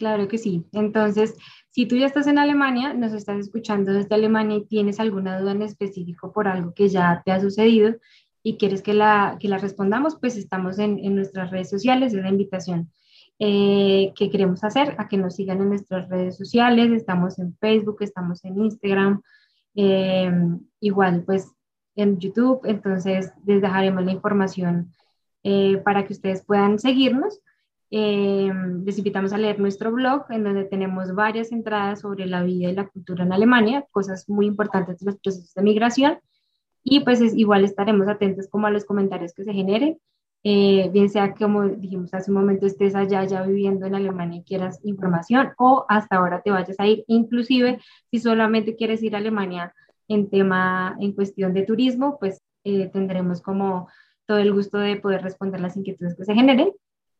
Claro 0.02 0.26
que 0.26 0.36
sí. 0.36 0.66
Entonces, 0.72 1.36
si 1.70 1.86
tú 1.86 1.94
ya 1.94 2.06
estás 2.06 2.26
en 2.26 2.36
Alemania, 2.36 2.92
nos 2.92 3.12
estás 3.12 3.38
escuchando 3.38 3.92
desde 3.92 4.12
Alemania 4.16 4.56
y 4.56 4.66
tienes 4.66 4.98
alguna 4.98 5.38
duda 5.38 5.52
en 5.52 5.62
específico 5.62 6.32
por 6.32 6.48
algo 6.48 6.74
que 6.74 6.88
ya 6.88 7.22
te 7.24 7.30
ha 7.30 7.40
sucedido 7.40 7.94
y 8.42 8.56
quieres 8.56 8.82
que 8.82 8.94
la, 8.94 9.36
que 9.38 9.46
la 9.46 9.58
respondamos, 9.58 10.16
pues 10.16 10.36
estamos 10.36 10.80
en, 10.80 10.98
en 10.98 11.14
nuestras 11.14 11.52
redes 11.52 11.70
sociales, 11.70 12.12
es 12.12 12.20
la 12.20 12.30
invitación 12.30 12.90
eh, 13.38 14.12
que 14.16 14.28
queremos 14.28 14.64
hacer, 14.64 14.96
a 14.98 15.06
que 15.06 15.18
nos 15.18 15.36
sigan 15.36 15.60
en 15.60 15.68
nuestras 15.68 16.08
redes 16.08 16.36
sociales, 16.36 16.90
estamos 16.90 17.38
en 17.38 17.56
Facebook, 17.58 17.98
estamos 18.00 18.44
en 18.44 18.58
Instagram, 18.58 19.22
eh, 19.76 20.32
igual 20.80 21.22
pues 21.24 21.48
en 21.94 22.18
YouTube, 22.18 22.62
entonces 22.64 23.32
les 23.46 23.62
dejaremos 23.62 24.04
la 24.04 24.10
información 24.10 24.92
eh, 25.44 25.76
para 25.84 26.04
que 26.04 26.12
ustedes 26.12 26.44
puedan 26.44 26.80
seguirnos 26.80 27.38
eh, 27.94 28.50
les 28.86 28.96
invitamos 28.96 29.34
a 29.34 29.38
leer 29.38 29.60
nuestro 29.60 29.92
blog, 29.92 30.24
en 30.30 30.44
donde 30.44 30.64
tenemos 30.64 31.14
varias 31.14 31.52
entradas 31.52 32.00
sobre 32.00 32.24
la 32.24 32.42
vida 32.42 32.70
y 32.70 32.74
la 32.74 32.88
cultura 32.88 33.22
en 33.22 33.34
Alemania, 33.34 33.84
cosas 33.90 34.26
muy 34.30 34.46
importantes 34.46 34.98
de 35.00 35.06
los 35.06 35.20
procesos 35.20 35.52
de 35.52 35.62
migración. 35.62 36.18
Y 36.82 37.00
pues 37.00 37.20
es, 37.20 37.36
igual 37.36 37.64
estaremos 37.64 38.08
atentos 38.08 38.48
como 38.48 38.66
a 38.66 38.70
los 38.70 38.86
comentarios 38.86 39.34
que 39.34 39.44
se 39.44 39.52
generen, 39.52 39.98
eh, 40.42 40.88
bien 40.90 41.10
sea 41.10 41.34
como 41.34 41.68
dijimos 41.68 42.12
hace 42.14 42.30
un 42.30 42.38
momento 42.38 42.66
estés 42.66 42.94
allá 42.94 43.24
ya 43.24 43.42
viviendo 43.42 43.86
en 43.86 43.94
Alemania 43.94 44.40
y 44.40 44.42
quieras 44.42 44.80
información 44.82 45.52
o 45.56 45.84
hasta 45.88 46.16
ahora 46.16 46.40
te 46.42 46.50
vayas 46.50 46.80
a 46.80 46.86
ir, 46.86 47.04
inclusive 47.08 47.78
si 48.10 48.18
solamente 48.18 48.74
quieres 48.74 49.02
ir 49.02 49.14
a 49.14 49.18
Alemania 49.18 49.72
en 50.08 50.30
tema, 50.30 50.96
en 50.98 51.12
cuestión 51.12 51.52
de 51.52 51.62
turismo, 51.62 52.18
pues 52.18 52.40
eh, 52.64 52.88
tendremos 52.88 53.42
como 53.42 53.88
todo 54.26 54.38
el 54.38 54.52
gusto 54.52 54.78
de 54.78 54.96
poder 54.96 55.22
responder 55.22 55.60
las 55.60 55.76
inquietudes 55.76 56.16
que 56.16 56.24
se 56.24 56.34
generen 56.34 56.72